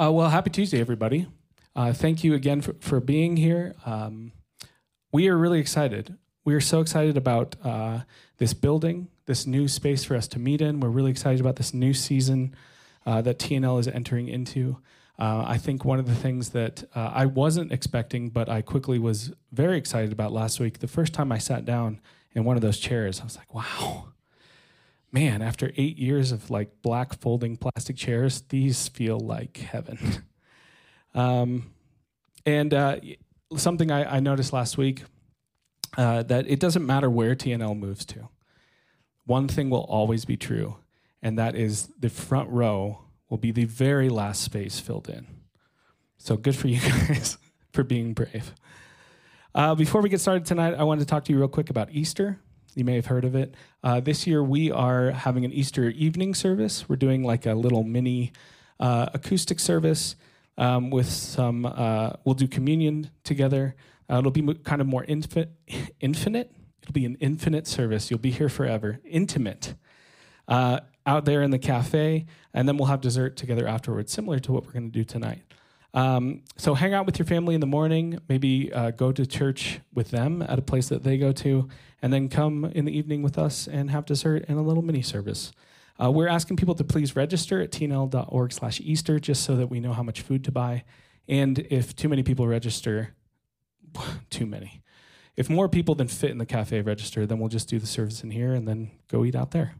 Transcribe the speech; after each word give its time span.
Uh, 0.00 0.10
well, 0.10 0.30
happy 0.30 0.48
Tuesday, 0.48 0.80
everybody. 0.80 1.26
Uh, 1.76 1.92
thank 1.92 2.24
you 2.24 2.32
again 2.32 2.62
for, 2.62 2.74
for 2.80 3.00
being 3.00 3.36
here. 3.36 3.74
Um, 3.84 4.32
we 5.12 5.28
are 5.28 5.36
really 5.36 5.60
excited. 5.60 6.16
We 6.42 6.54
are 6.54 6.60
so 6.60 6.80
excited 6.80 7.18
about 7.18 7.54
uh, 7.62 8.00
this 8.38 8.54
building, 8.54 9.08
this 9.26 9.46
new 9.46 9.68
space 9.68 10.02
for 10.02 10.16
us 10.16 10.26
to 10.28 10.38
meet 10.38 10.62
in. 10.62 10.80
We're 10.80 10.88
really 10.88 11.10
excited 11.10 11.38
about 11.38 11.56
this 11.56 11.74
new 11.74 11.92
season 11.92 12.54
uh, 13.04 13.20
that 13.20 13.38
TNL 13.38 13.78
is 13.78 13.88
entering 13.88 14.28
into. 14.28 14.78
Uh, 15.18 15.44
I 15.46 15.58
think 15.58 15.84
one 15.84 15.98
of 15.98 16.06
the 16.06 16.14
things 16.14 16.50
that 16.50 16.82
uh, 16.94 17.10
I 17.12 17.26
wasn't 17.26 17.70
expecting, 17.70 18.30
but 18.30 18.48
I 18.48 18.62
quickly 18.62 18.98
was 18.98 19.34
very 19.52 19.76
excited 19.76 20.12
about 20.12 20.32
last 20.32 20.60
week, 20.60 20.78
the 20.78 20.88
first 20.88 21.12
time 21.12 21.30
I 21.30 21.36
sat 21.36 21.66
down 21.66 22.00
in 22.32 22.44
one 22.44 22.56
of 22.56 22.62
those 22.62 22.78
chairs, 22.78 23.20
I 23.20 23.24
was 23.24 23.36
like, 23.36 23.52
wow, 23.52 24.08
man, 25.12 25.42
after 25.42 25.72
eight 25.76 25.98
years 25.98 26.32
of 26.32 26.50
like 26.50 26.82
black 26.82 27.18
folding 27.20 27.56
plastic 27.56 27.96
chairs, 27.96 28.42
these 28.48 28.88
feel 28.88 29.18
like 29.18 29.56
heaven. 29.58 30.24
um, 31.14 31.70
and 32.46 32.72
uh, 32.72 32.96
something 33.56 33.90
I, 33.90 34.16
I, 34.16 34.20
noticed 34.20 34.52
last 34.52 34.78
week 34.78 35.02
uh, 35.96 36.22
that 36.24 36.48
it 36.48 36.60
doesn't 36.60 36.86
matter 36.86 37.10
where 37.10 37.34
TNL 37.34 37.78
moves 37.78 38.04
to. 38.06 38.28
One 39.26 39.48
thing 39.48 39.70
will 39.70 39.84
always 39.84 40.24
be 40.24 40.36
true, 40.36 40.76
and 41.22 41.38
that 41.38 41.54
is 41.54 41.88
the 41.98 42.08
front 42.08 42.48
row 42.50 43.00
will 43.28 43.38
be 43.38 43.52
the 43.52 43.64
very 43.64 44.08
last 44.08 44.42
space 44.42 44.80
filled 44.80 45.08
in. 45.08 45.26
So 46.18 46.36
good 46.36 46.56
for 46.56 46.68
you 46.68 46.80
guys 46.80 47.38
for 47.72 47.84
being 47.84 48.14
brave. 48.14 48.54
Uh, 49.54 49.74
before 49.74 50.00
we 50.00 50.08
get 50.08 50.20
started 50.20 50.46
tonight, 50.46 50.74
I 50.74 50.84
wanted 50.84 51.00
to 51.00 51.06
talk 51.06 51.24
to 51.24 51.32
you 51.32 51.38
real 51.38 51.48
quick 51.48 51.70
about 51.70 51.90
Easter. 51.90 52.38
You 52.74 52.84
may 52.84 52.94
have 52.94 53.06
heard 53.06 53.24
of 53.24 53.34
it. 53.34 53.54
Uh, 53.82 54.00
this 54.00 54.26
year, 54.26 54.42
we 54.42 54.70
are 54.70 55.10
having 55.10 55.44
an 55.44 55.52
Easter 55.52 55.88
evening 55.90 56.34
service. 56.34 56.88
We're 56.88 56.96
doing 56.96 57.24
like 57.24 57.46
a 57.46 57.54
little 57.54 57.82
mini 57.82 58.32
uh, 58.78 59.08
acoustic 59.12 59.58
service 59.58 60.16
um, 60.56 60.90
with 60.90 61.08
some, 61.08 61.66
uh, 61.66 62.12
we'll 62.24 62.34
do 62.34 62.46
communion 62.46 63.10
together. 63.24 63.74
Uh, 64.08 64.18
it'll 64.18 64.30
be 64.30 64.54
kind 64.54 64.80
of 64.80 64.86
more 64.86 65.04
infi- 65.04 65.48
infinite. 66.00 66.52
It'll 66.82 66.92
be 66.92 67.06
an 67.06 67.16
infinite 67.20 67.66
service. 67.66 68.10
You'll 68.10 68.20
be 68.20 68.30
here 68.30 68.48
forever, 68.48 69.00
intimate. 69.04 69.74
Uh, 70.46 70.80
out 71.06 71.24
there 71.24 71.42
in 71.42 71.50
the 71.50 71.58
cafe, 71.58 72.26
and 72.52 72.68
then 72.68 72.76
we'll 72.76 72.86
have 72.86 73.00
dessert 73.00 73.36
together 73.36 73.66
afterwards, 73.66 74.12
similar 74.12 74.38
to 74.38 74.52
what 74.52 74.66
we're 74.66 74.72
going 74.72 74.90
to 74.90 74.92
do 74.92 75.04
tonight. 75.04 75.42
Um, 75.92 76.42
so 76.56 76.74
hang 76.74 76.94
out 76.94 77.06
with 77.06 77.18
your 77.18 77.26
family 77.26 77.54
in 77.54 77.60
the 77.60 77.66
morning, 77.66 78.20
maybe 78.28 78.72
uh, 78.72 78.92
go 78.92 79.10
to 79.12 79.26
church 79.26 79.80
with 79.92 80.10
them 80.10 80.42
at 80.42 80.58
a 80.58 80.62
place 80.62 80.88
that 80.88 81.02
they 81.02 81.18
go 81.18 81.32
to, 81.32 81.68
and 82.00 82.12
then 82.12 82.28
come 82.28 82.64
in 82.64 82.84
the 82.84 82.96
evening 82.96 83.22
with 83.22 83.36
us 83.38 83.66
and 83.66 83.90
have 83.90 84.06
dessert 84.06 84.44
and 84.48 84.58
a 84.58 84.62
little 84.62 84.82
mini 84.82 85.02
service. 85.02 85.52
Uh, 86.02 86.10
we're 86.10 86.28
asking 86.28 86.56
people 86.56 86.74
to 86.74 86.84
please 86.84 87.16
register 87.16 87.60
at 87.60 87.70
tnl.org 87.70 88.52
slash 88.52 88.80
Easter 88.80 89.18
just 89.18 89.42
so 89.42 89.56
that 89.56 89.66
we 89.66 89.80
know 89.80 89.92
how 89.92 90.02
much 90.02 90.22
food 90.22 90.44
to 90.44 90.52
buy. 90.52 90.84
And 91.28 91.58
if 91.70 91.94
too 91.94 92.08
many 92.08 92.22
people 92.22 92.46
register, 92.46 93.14
too 94.30 94.46
many. 94.46 94.82
If 95.36 95.50
more 95.50 95.68
people 95.68 95.94
than 95.94 96.08
fit 96.08 96.30
in 96.30 96.38
the 96.38 96.46
cafe 96.46 96.80
register, 96.80 97.26
then 97.26 97.38
we'll 97.38 97.48
just 97.48 97.68
do 97.68 97.78
the 97.78 97.86
service 97.86 98.22
in 98.22 98.30
here 98.30 98.54
and 98.54 98.66
then 98.66 98.90
go 99.08 99.24
eat 99.24 99.34
out 99.34 99.50
there. 99.50 99.74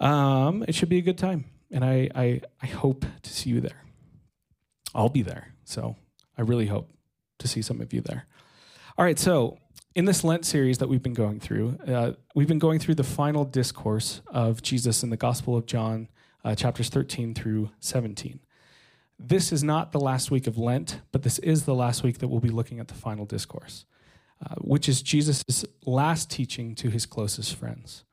Um, 0.00 0.64
it 0.68 0.74
should 0.74 0.88
be 0.88 0.98
a 0.98 1.02
good 1.02 1.16
time, 1.16 1.46
and 1.70 1.84
I, 1.84 2.10
I, 2.14 2.40
I 2.62 2.66
hope 2.66 3.06
to 3.22 3.32
see 3.32 3.50
you 3.50 3.60
there. 3.60 3.85
I'll 4.96 5.10
be 5.10 5.22
there. 5.22 5.52
So 5.64 5.94
I 6.38 6.42
really 6.42 6.66
hope 6.66 6.90
to 7.38 7.46
see 7.46 7.62
some 7.62 7.80
of 7.80 7.92
you 7.92 8.00
there. 8.00 8.26
All 8.96 9.04
right, 9.04 9.18
so 9.18 9.58
in 9.94 10.06
this 10.06 10.24
Lent 10.24 10.46
series 10.46 10.78
that 10.78 10.88
we've 10.88 11.02
been 11.02 11.14
going 11.14 11.38
through, 11.38 11.78
uh, 11.86 12.12
we've 12.34 12.48
been 12.48 12.58
going 12.58 12.78
through 12.78 12.94
the 12.94 13.04
final 13.04 13.44
discourse 13.44 14.22
of 14.26 14.62
Jesus 14.62 15.02
in 15.02 15.10
the 15.10 15.16
Gospel 15.16 15.54
of 15.54 15.66
John, 15.66 16.08
uh, 16.44 16.54
chapters 16.54 16.88
13 16.88 17.34
through 17.34 17.70
17. 17.80 18.40
This 19.18 19.52
is 19.52 19.62
not 19.62 19.92
the 19.92 20.00
last 20.00 20.30
week 20.30 20.46
of 20.46 20.56
Lent, 20.56 21.00
but 21.12 21.22
this 21.22 21.38
is 21.40 21.64
the 21.64 21.74
last 21.74 22.02
week 22.02 22.18
that 22.18 22.28
we'll 22.28 22.40
be 22.40 22.48
looking 22.48 22.80
at 22.80 22.88
the 22.88 22.94
final 22.94 23.26
discourse, 23.26 23.84
uh, 24.44 24.54
which 24.56 24.88
is 24.88 25.02
Jesus' 25.02 25.64
last 25.84 26.30
teaching 26.30 26.74
to 26.74 26.88
his 26.88 27.04
closest 27.04 27.54
friends. 27.54 28.04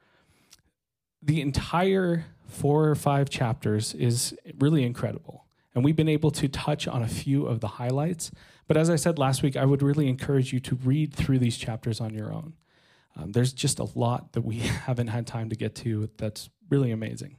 The 1.22 1.40
entire 1.40 2.26
four 2.48 2.90
or 2.90 2.96
five 2.96 3.30
chapters 3.30 3.94
is 3.94 4.36
really 4.60 4.84
incredible. 4.84 5.43
And 5.76 5.84
we've 5.84 5.96
been 5.96 6.10
able 6.10 6.32
to 6.32 6.48
touch 6.48 6.88
on 6.88 7.02
a 7.02 7.08
few 7.08 7.46
of 7.48 7.60
the 7.60 7.68
highlights. 7.68 8.32
But 8.68 8.78
as 8.78 8.90
I 8.90 8.96
said 8.96 9.18
last 9.18 9.42
week, 9.42 9.58
I 9.58 9.66
would 9.66 9.82
really 9.82 10.08
encourage 10.08 10.54
you 10.54 10.60
to 10.62 10.76
read 10.76 11.14
through 11.14 11.40
these 11.40 11.58
chapters 11.58 12.00
on 12.00 12.14
your 12.14 12.32
own. 12.32 12.54
Um, 13.16 13.32
there's 13.32 13.54
just 13.54 13.80
a 13.80 13.88
lot 13.96 14.34
that 14.34 14.42
we 14.42 14.58
haven't 14.86 15.08
had 15.08 15.28
time 15.28 15.50
to 15.50 15.56
get 15.56 15.76
to 15.76 16.10
that's 16.18 16.50
really 16.70 16.92
amazing. 16.92 17.38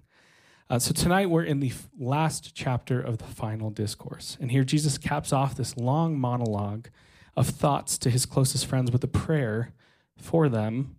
Uh, 0.71 0.79
so 0.79 0.93
tonight 0.93 1.29
we're 1.29 1.45
in 1.45 1.61
the 1.61 1.73
last 1.99 2.55
chapter 2.55 3.01
of 3.01 3.19
the 3.19 3.25
final 3.25 3.71
discourse. 3.71 4.37
And 4.41 4.51
here 4.51 4.65
Jesus 4.65 4.99
caps 4.99 5.33
off 5.33 5.57
this 5.57 5.77
long 5.77 6.19
monologue 6.19 6.89
of 7.37 7.49
thoughts 7.49 7.99
to 7.99 8.11
his 8.11 8.27
closest 8.27 8.67
friends 8.67 8.91
with 8.91 9.05
a 9.05 9.09
prayer 9.09 9.75
for 10.17 10.49
them 10.49 10.97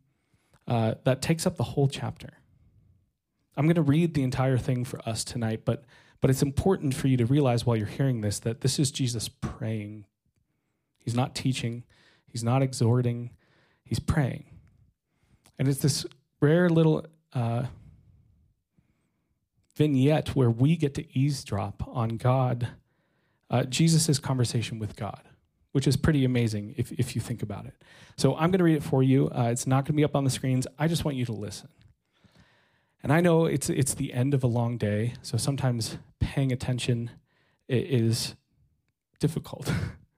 uh, 0.67 0.95
that 1.03 1.21
takes 1.21 1.45
up 1.45 1.57
the 1.57 1.63
whole 1.63 1.87
chapter. 1.87 2.33
I'm 3.57 3.65
going 3.65 3.75
to 3.75 3.81
read 3.81 4.13
the 4.13 4.23
entire 4.23 4.57
thing 4.57 4.83
for 4.83 4.99
us 5.07 5.23
tonight, 5.23 5.61
but 5.65 5.85
but 6.25 6.31
it's 6.31 6.41
important 6.41 6.95
for 6.95 7.07
you 7.07 7.17
to 7.17 7.25
realize 7.27 7.67
while 7.67 7.77
you're 7.77 7.85
hearing 7.85 8.21
this 8.21 8.39
that 8.39 8.61
this 8.61 8.79
is 8.79 8.89
Jesus 8.89 9.29
praying. 9.29 10.05
He's 10.97 11.13
not 11.13 11.35
teaching, 11.35 11.83
he's 12.25 12.43
not 12.43 12.63
exhorting, 12.63 13.29
he's 13.83 13.99
praying. 13.99 14.45
And 15.59 15.67
it's 15.67 15.81
this 15.81 16.03
rare 16.41 16.67
little 16.67 17.05
uh, 17.33 17.65
vignette 19.75 20.29
where 20.29 20.49
we 20.49 20.75
get 20.75 20.95
to 20.95 21.15
eavesdrop 21.15 21.87
on 21.87 22.17
God, 22.17 22.69
uh, 23.51 23.65
Jesus' 23.65 24.17
conversation 24.17 24.79
with 24.79 24.95
God, 24.95 25.21
which 25.73 25.85
is 25.85 25.95
pretty 25.95 26.25
amazing 26.25 26.73
if, 26.75 26.91
if 26.93 27.13
you 27.13 27.21
think 27.21 27.43
about 27.43 27.67
it. 27.67 27.75
So 28.17 28.33
I'm 28.33 28.49
going 28.49 28.57
to 28.57 28.63
read 28.63 28.77
it 28.77 28.83
for 28.83 29.03
you. 29.03 29.29
Uh, 29.29 29.49
it's 29.51 29.67
not 29.67 29.85
going 29.85 29.93
to 29.93 29.97
be 29.97 30.03
up 30.03 30.15
on 30.15 30.23
the 30.23 30.31
screens. 30.31 30.65
I 30.79 30.87
just 30.87 31.05
want 31.05 31.17
you 31.17 31.25
to 31.25 31.33
listen. 31.33 31.69
And 33.05 33.13
I 33.13 33.21
know 33.21 33.45
it's 33.45 33.69
it's 33.69 33.93
the 33.93 34.13
end 34.13 34.33
of 34.33 34.43
a 34.43 34.47
long 34.47 34.79
day, 34.79 35.13
so 35.21 35.37
sometimes 35.37 35.99
paying 36.19 36.51
attention 36.51 37.11
is 37.69 38.35
difficult. 39.19 39.71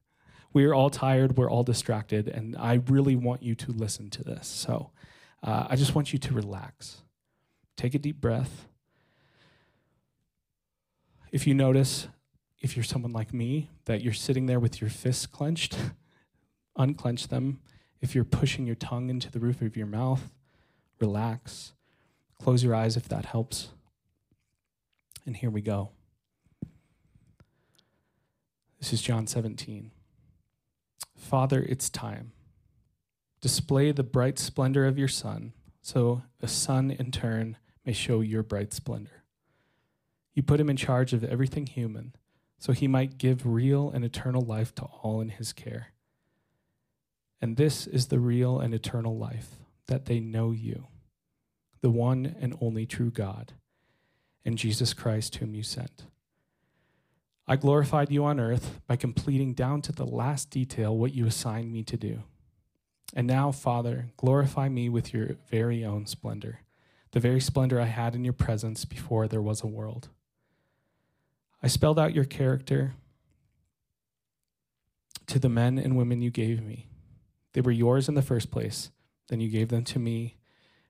we 0.53 0.63
are 0.63 0.73
all 0.73 0.89
tired, 0.89 1.35
we're 1.35 1.49
all 1.49 1.63
distracted, 1.63 2.29
and 2.29 2.55
I 2.55 2.75
really 2.87 3.17
want 3.17 3.43
you 3.43 3.55
to 3.55 3.73
listen 3.73 4.09
to 4.11 4.23
this. 4.23 4.47
So 4.47 4.91
uh, 5.43 5.67
I 5.69 5.75
just 5.75 5.95
want 5.95 6.13
you 6.13 6.19
to 6.19 6.33
relax. 6.33 7.01
Take 7.75 7.93
a 7.93 7.99
deep 7.99 8.21
breath. 8.21 8.69
If 11.29 11.45
you 11.45 11.53
notice, 11.53 12.07
if 12.61 12.77
you're 12.77 12.85
someone 12.85 13.11
like 13.11 13.33
me, 13.33 13.69
that 13.83 14.01
you're 14.01 14.13
sitting 14.13 14.45
there 14.45 14.61
with 14.61 14.79
your 14.79 14.89
fists 14.89 15.25
clenched, 15.25 15.77
unclench 16.77 17.27
them. 17.27 17.59
If 17.99 18.15
you're 18.15 18.23
pushing 18.23 18.65
your 18.65 18.77
tongue 18.77 19.09
into 19.09 19.29
the 19.29 19.41
roof 19.41 19.61
of 19.61 19.75
your 19.75 19.87
mouth, 19.87 20.31
relax. 21.01 21.73
Close 22.39 22.63
your 22.63 22.75
eyes 22.75 22.95
if 22.95 23.09
that 23.09 23.25
helps. 23.25 23.69
And 25.25 25.35
here 25.35 25.49
we 25.49 25.61
go. 25.61 25.89
This 28.79 28.93
is 28.93 29.01
John 29.01 29.27
17. 29.27 29.91
Father, 31.15 31.61
it's 31.67 31.89
time. 31.89 32.31
Display 33.41 33.91
the 33.91 34.03
bright 34.03 34.39
splendor 34.39 34.85
of 34.85 34.97
your 34.97 35.07
Son, 35.07 35.53
so 35.81 36.23
the 36.39 36.47
Son 36.47 36.91
in 36.91 37.11
turn 37.11 37.57
may 37.85 37.93
show 37.93 38.21
your 38.21 38.43
bright 38.43 38.73
splendor. 38.73 39.23
You 40.33 40.43
put 40.43 40.59
him 40.59 40.69
in 40.69 40.77
charge 40.77 41.13
of 41.13 41.23
everything 41.23 41.65
human, 41.65 42.15
so 42.59 42.71
he 42.71 42.87
might 42.87 43.17
give 43.17 43.45
real 43.45 43.89
and 43.89 44.05
eternal 44.05 44.41
life 44.41 44.73
to 44.75 44.83
all 44.83 45.19
in 45.21 45.29
his 45.29 45.51
care. 45.53 45.93
And 47.41 47.57
this 47.57 47.87
is 47.87 48.07
the 48.07 48.19
real 48.19 48.59
and 48.59 48.73
eternal 48.73 49.17
life, 49.17 49.49
that 49.87 50.05
they 50.05 50.19
know 50.19 50.51
you 50.51 50.87
the 51.81 51.89
one 51.89 52.35
and 52.39 52.57
only 52.61 52.85
true 52.85 53.11
God, 53.11 53.53
and 54.45 54.57
Jesus 54.57 54.93
Christ, 54.93 55.35
whom 55.35 55.53
you 55.53 55.63
sent. 55.63 56.05
I 57.47 57.55
glorified 57.55 58.11
you 58.11 58.25
on 58.25 58.39
earth 58.39 58.81
by 58.87 58.97
completing 58.97 59.53
down 59.53 59.81
to 59.83 59.91
the 59.91 60.05
last 60.05 60.49
detail 60.49 60.95
what 60.95 61.13
you 61.13 61.25
assigned 61.25 61.71
me 61.71 61.83
to 61.83 61.95
do. 61.95 62.23
And 63.13 63.25
now, 63.25 63.51
Father, 63.51 64.07
glorify 64.17 64.67
me 64.67 64.89
with 64.89 65.13
your 65.13 65.37
very 65.49 65.85
own 65.85 66.05
splendor, 66.07 66.59
the 67.11 67.21
very 67.21 67.39
splendor 67.39 67.79
I 67.79 67.85
had 67.85 68.15
in 68.15 68.25
your 68.25 68.33
presence 68.33 68.83
before 68.83 69.27
there 69.27 69.41
was 69.41 69.61
a 69.61 69.67
world. 69.67 70.09
I 71.63 71.67
spelled 71.67 71.97
out 71.97 72.13
your 72.13 72.25
character 72.25 72.95
to 75.27 75.39
the 75.39 75.49
men 75.49 75.77
and 75.77 75.97
women 75.97 76.21
you 76.21 76.29
gave 76.29 76.61
me. 76.61 76.87
They 77.53 77.61
were 77.61 77.71
yours 77.71 78.09
in 78.09 78.15
the 78.15 78.21
first 78.21 78.51
place, 78.51 78.91
then 79.29 79.39
you 79.39 79.49
gave 79.49 79.69
them 79.69 79.83
to 79.85 79.99
me 79.99 80.35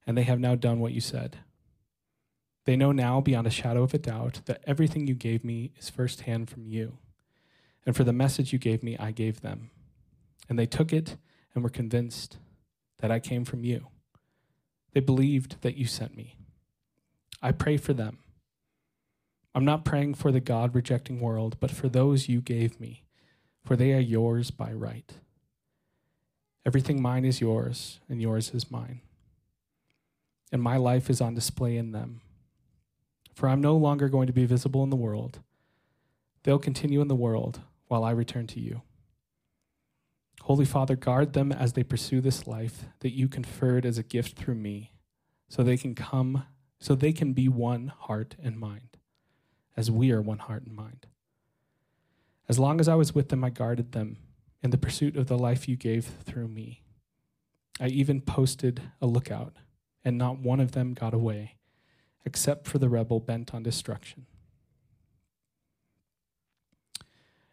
and 0.08 0.18
they 0.18 0.24
have 0.24 0.40
now 0.40 0.56
done 0.56 0.80
what 0.80 0.94
you 0.94 1.02
said. 1.02 1.38
They 2.66 2.76
know 2.78 2.92
now, 2.92 3.22
beyond 3.22 3.46
a 3.46 3.52
shadow 3.52 3.84
of 3.84 3.94
a 3.94 3.98
doubt, 3.98 4.42
that 4.46 4.64
everything 4.66 5.06
you 5.06 5.14
gave 5.14 5.44
me 5.44 5.72
is 5.78 5.90
firsthand 5.90 6.50
from 6.50 6.66
you. 6.66 6.98
And 7.86 7.96
for 7.96 8.04
the 8.04 8.14
message 8.14 8.52
you 8.52 8.60
gave 8.60 8.84
me, 8.84 8.98
I 8.98 9.12
gave 9.12 9.42
them. 9.42 9.70
And 10.50 10.58
they 10.58 10.66
took 10.66 10.92
it 10.92 11.18
and 11.54 11.64
were 11.64 11.70
convinced 11.70 12.38
that 13.00 13.12
I 13.12 13.20
came 13.20 13.46
from 13.46 13.64
you. 13.64 13.88
They 14.94 15.00
believed 15.02 15.62
that 15.62 15.78
you 15.78 15.86
sent 15.86 16.16
me. 16.16 16.36
I 17.42 17.52
pray 17.52 17.78
for 17.78 17.94
them. 17.94 18.18
I'm 19.54 19.66
not 19.66 19.86
praying 19.86 20.16
for 20.16 20.32
the 20.32 20.40
God 20.40 20.76
rejecting 20.76 21.20
world, 21.20 21.58
but 21.60 21.72
for 21.72 21.90
those 21.90 22.28
you 22.30 22.42
gave 22.42 22.80
me, 22.80 23.04
for 23.64 23.76
they 23.76 23.94
are 23.94 24.00
yours 24.00 24.52
by 24.52 24.72
right. 24.72 25.14
Everything 26.66 27.02
mine 27.02 27.26
is 27.26 27.40
yours, 27.40 28.00
and 28.10 28.22
yours 28.22 28.52
is 28.54 28.70
mine. 28.70 29.02
And 30.52 30.62
my 30.62 30.78
life 30.78 31.10
is 31.10 31.22
on 31.22 31.34
display 31.34 31.78
in 31.78 31.92
them. 31.92 32.22
For 33.34 33.50
I'm 33.50 33.62
no 33.62 33.76
longer 33.76 34.10
going 34.10 34.28
to 34.28 34.34
be 34.34 34.46
visible 34.46 34.84
in 34.84 34.90
the 34.90 34.96
world. 34.96 35.40
They'll 36.44 36.60
continue 36.60 37.02
in 37.02 37.08
the 37.08 37.16
world 37.16 37.62
while 37.88 38.04
I 38.04 38.12
return 38.12 38.48
to 38.48 38.60
you. 38.60 38.82
Holy 40.44 40.66
Father, 40.66 40.96
guard 40.96 41.34
them 41.34 41.52
as 41.52 41.74
they 41.74 41.84
pursue 41.84 42.22
this 42.22 42.48
life 42.48 42.86
that 43.00 43.14
you 43.14 43.28
conferred 43.28 43.86
as 43.86 43.98
a 43.98 44.04
gift 44.04 44.38
through 44.38 44.56
me, 44.56 44.94
so 45.50 45.62
they 45.62 45.76
can 45.76 45.94
come, 45.94 46.46
so 46.80 46.96
they 46.96 47.12
can 47.12 47.34
be 47.34 47.50
one 47.50 47.88
heart 47.88 48.36
and 48.42 48.58
mind, 48.58 48.98
as 49.76 49.92
we 49.92 50.12
are 50.12 50.22
one 50.22 50.40
heart 50.40 50.64
and 50.66 50.74
mind. 50.74 51.08
As 52.48 52.58
long 52.58 52.80
as 52.80 52.88
I 52.88 52.96
was 52.96 53.14
with 53.14 53.28
them, 53.28 53.44
I 53.44 53.50
guarded 53.50 53.92
them 53.92 54.18
in 54.64 54.70
the 54.70 54.78
pursuit 54.78 55.18
of 55.18 55.28
the 55.28 55.38
life 55.38 55.68
you 55.68 55.76
gave 55.76 56.06
through 56.06 56.48
me. 56.48 56.82
I 57.80 57.88
even 57.88 58.22
posted 58.22 58.82
a 59.02 59.06
lookout, 59.06 59.58
and 60.08 60.18
not 60.18 60.40
one 60.40 60.62
of 60.62 60.72
them 60.72 60.94
got 60.94 61.14
away, 61.14 61.58
except 62.24 62.66
for 62.66 62.78
the 62.78 62.88
rebel 62.88 63.20
bent 63.20 63.54
on 63.54 63.62
destruction. 63.62 64.26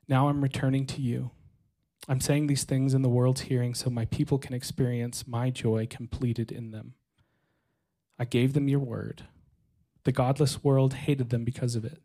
Now 0.06 0.28
I'm 0.28 0.40
returning 0.40 0.86
to 0.86 1.02
you. 1.02 1.32
I'm 2.08 2.20
saying 2.20 2.46
these 2.46 2.62
things 2.62 2.94
in 2.94 3.02
the 3.02 3.08
world's 3.08 3.40
hearing 3.40 3.74
so 3.74 3.90
my 3.90 4.04
people 4.04 4.38
can 4.38 4.54
experience 4.54 5.26
my 5.26 5.50
joy 5.50 5.88
completed 5.90 6.52
in 6.52 6.70
them. 6.70 6.94
I 8.20 8.24
gave 8.24 8.52
them 8.52 8.68
your 8.68 8.78
word. 8.78 9.24
The 10.04 10.12
godless 10.12 10.62
world 10.62 10.94
hated 10.94 11.30
them 11.30 11.42
because 11.44 11.74
of 11.74 11.84
it, 11.84 12.02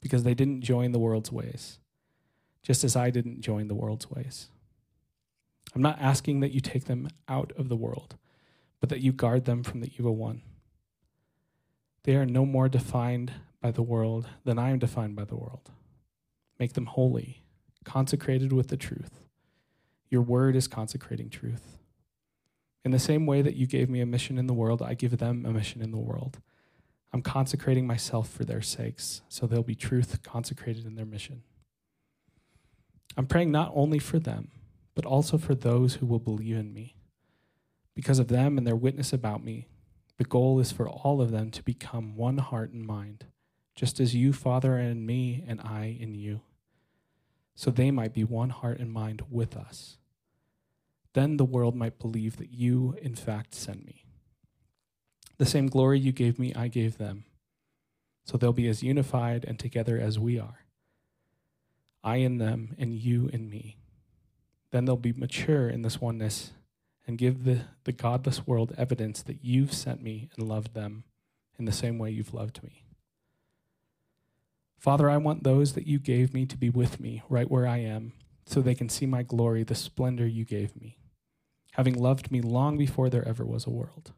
because 0.00 0.22
they 0.22 0.32
didn't 0.32 0.62
join 0.62 0.92
the 0.92 0.98
world's 0.98 1.30
ways, 1.30 1.78
just 2.62 2.84
as 2.84 2.96
I 2.96 3.10
didn't 3.10 3.42
join 3.42 3.68
the 3.68 3.74
world's 3.74 4.10
ways. 4.10 4.48
I'm 5.74 5.82
not 5.82 6.00
asking 6.00 6.40
that 6.40 6.52
you 6.52 6.62
take 6.62 6.86
them 6.86 7.10
out 7.28 7.52
of 7.58 7.68
the 7.68 7.76
world, 7.76 8.16
but 8.80 8.88
that 8.88 9.00
you 9.00 9.12
guard 9.12 9.44
them 9.44 9.62
from 9.62 9.80
the 9.80 9.92
evil 9.98 10.16
one. 10.16 10.42
They 12.04 12.16
are 12.16 12.26
no 12.26 12.46
more 12.46 12.68
defined 12.68 13.32
by 13.60 13.70
the 13.70 13.82
world 13.82 14.28
than 14.44 14.58
I 14.58 14.70
am 14.70 14.78
defined 14.78 15.14
by 15.16 15.24
the 15.24 15.36
world. 15.36 15.70
Make 16.58 16.72
them 16.72 16.86
holy, 16.86 17.42
consecrated 17.84 18.52
with 18.52 18.68
the 18.68 18.76
truth. 18.76 19.20
Your 20.08 20.22
word 20.22 20.56
is 20.56 20.66
consecrating 20.66 21.28
truth. 21.30 21.78
In 22.84 22.90
the 22.90 22.98
same 22.98 23.26
way 23.26 23.42
that 23.42 23.56
you 23.56 23.66
gave 23.66 23.90
me 23.90 24.00
a 24.00 24.06
mission 24.06 24.38
in 24.38 24.46
the 24.46 24.54
world, 24.54 24.80
I 24.82 24.94
give 24.94 25.18
them 25.18 25.44
a 25.44 25.52
mission 25.52 25.82
in 25.82 25.90
the 25.90 25.98
world. 25.98 26.40
I'm 27.12 27.22
consecrating 27.22 27.86
myself 27.86 28.30
for 28.30 28.44
their 28.44 28.62
sakes, 28.62 29.20
so 29.28 29.46
there'll 29.46 29.62
be 29.62 29.74
truth 29.74 30.22
consecrated 30.22 30.86
in 30.86 30.94
their 30.94 31.04
mission. 31.04 31.42
I'm 33.16 33.26
praying 33.26 33.50
not 33.50 33.72
only 33.74 33.98
for 33.98 34.18
them, 34.18 34.50
but 34.94 35.04
also 35.04 35.36
for 35.36 35.54
those 35.54 35.94
who 35.94 36.06
will 36.06 36.18
believe 36.18 36.56
in 36.56 36.72
me. 36.72 36.94
Because 38.00 38.18
of 38.18 38.28
them 38.28 38.56
and 38.56 38.66
their 38.66 38.74
witness 38.74 39.12
about 39.12 39.44
me, 39.44 39.68
the 40.16 40.24
goal 40.24 40.58
is 40.58 40.72
for 40.72 40.88
all 40.88 41.20
of 41.20 41.32
them 41.32 41.50
to 41.50 41.62
become 41.62 42.16
one 42.16 42.38
heart 42.38 42.72
and 42.72 42.82
mind, 42.82 43.26
just 43.74 44.00
as 44.00 44.14
you, 44.14 44.32
Father, 44.32 44.78
in 44.78 45.04
me, 45.04 45.44
and 45.46 45.60
I 45.60 45.98
in 46.00 46.14
you, 46.14 46.40
so 47.54 47.70
they 47.70 47.90
might 47.90 48.14
be 48.14 48.24
one 48.24 48.48
heart 48.48 48.78
and 48.78 48.90
mind 48.90 49.24
with 49.28 49.54
us. 49.54 49.98
Then 51.12 51.36
the 51.36 51.44
world 51.44 51.76
might 51.76 51.98
believe 51.98 52.38
that 52.38 52.50
you, 52.50 52.96
in 53.02 53.14
fact, 53.14 53.54
sent 53.54 53.84
me. 53.84 54.06
The 55.36 55.44
same 55.44 55.66
glory 55.66 56.00
you 56.00 56.12
gave 56.12 56.38
me, 56.38 56.54
I 56.54 56.68
gave 56.68 56.96
them, 56.96 57.26
so 58.24 58.38
they'll 58.38 58.54
be 58.54 58.68
as 58.68 58.82
unified 58.82 59.44
and 59.44 59.58
together 59.58 60.00
as 60.00 60.18
we 60.18 60.38
are. 60.38 60.64
I 62.02 62.16
in 62.16 62.38
them, 62.38 62.74
and 62.78 62.94
you 62.94 63.28
in 63.30 63.50
me. 63.50 63.76
Then 64.70 64.86
they'll 64.86 64.96
be 64.96 65.12
mature 65.12 65.68
in 65.68 65.82
this 65.82 66.00
oneness 66.00 66.52
and 67.06 67.18
give 67.18 67.44
the, 67.44 67.62
the 67.84 67.92
godless 67.92 68.46
world 68.46 68.74
evidence 68.76 69.22
that 69.22 69.38
you've 69.42 69.72
sent 69.72 70.02
me 70.02 70.28
and 70.36 70.48
loved 70.48 70.74
them 70.74 71.04
in 71.58 71.64
the 71.64 71.72
same 71.72 71.98
way 71.98 72.10
you've 72.10 72.34
loved 72.34 72.62
me. 72.62 72.84
Father, 74.78 75.10
I 75.10 75.18
want 75.18 75.44
those 75.44 75.74
that 75.74 75.86
you 75.86 75.98
gave 75.98 76.32
me 76.32 76.46
to 76.46 76.56
be 76.56 76.70
with 76.70 77.00
me 77.00 77.22
right 77.28 77.50
where 77.50 77.66
I 77.66 77.78
am 77.78 78.12
so 78.46 78.60
they 78.60 78.74
can 78.74 78.88
see 78.88 79.06
my 79.06 79.22
glory, 79.22 79.62
the 79.62 79.74
splendor 79.74 80.26
you 80.26 80.44
gave 80.44 80.74
me, 80.74 80.98
having 81.72 81.94
loved 81.94 82.30
me 82.30 82.40
long 82.40 82.78
before 82.78 83.10
there 83.10 83.26
ever 83.28 83.44
was 83.44 83.66
a 83.66 83.70
world. 83.70 84.12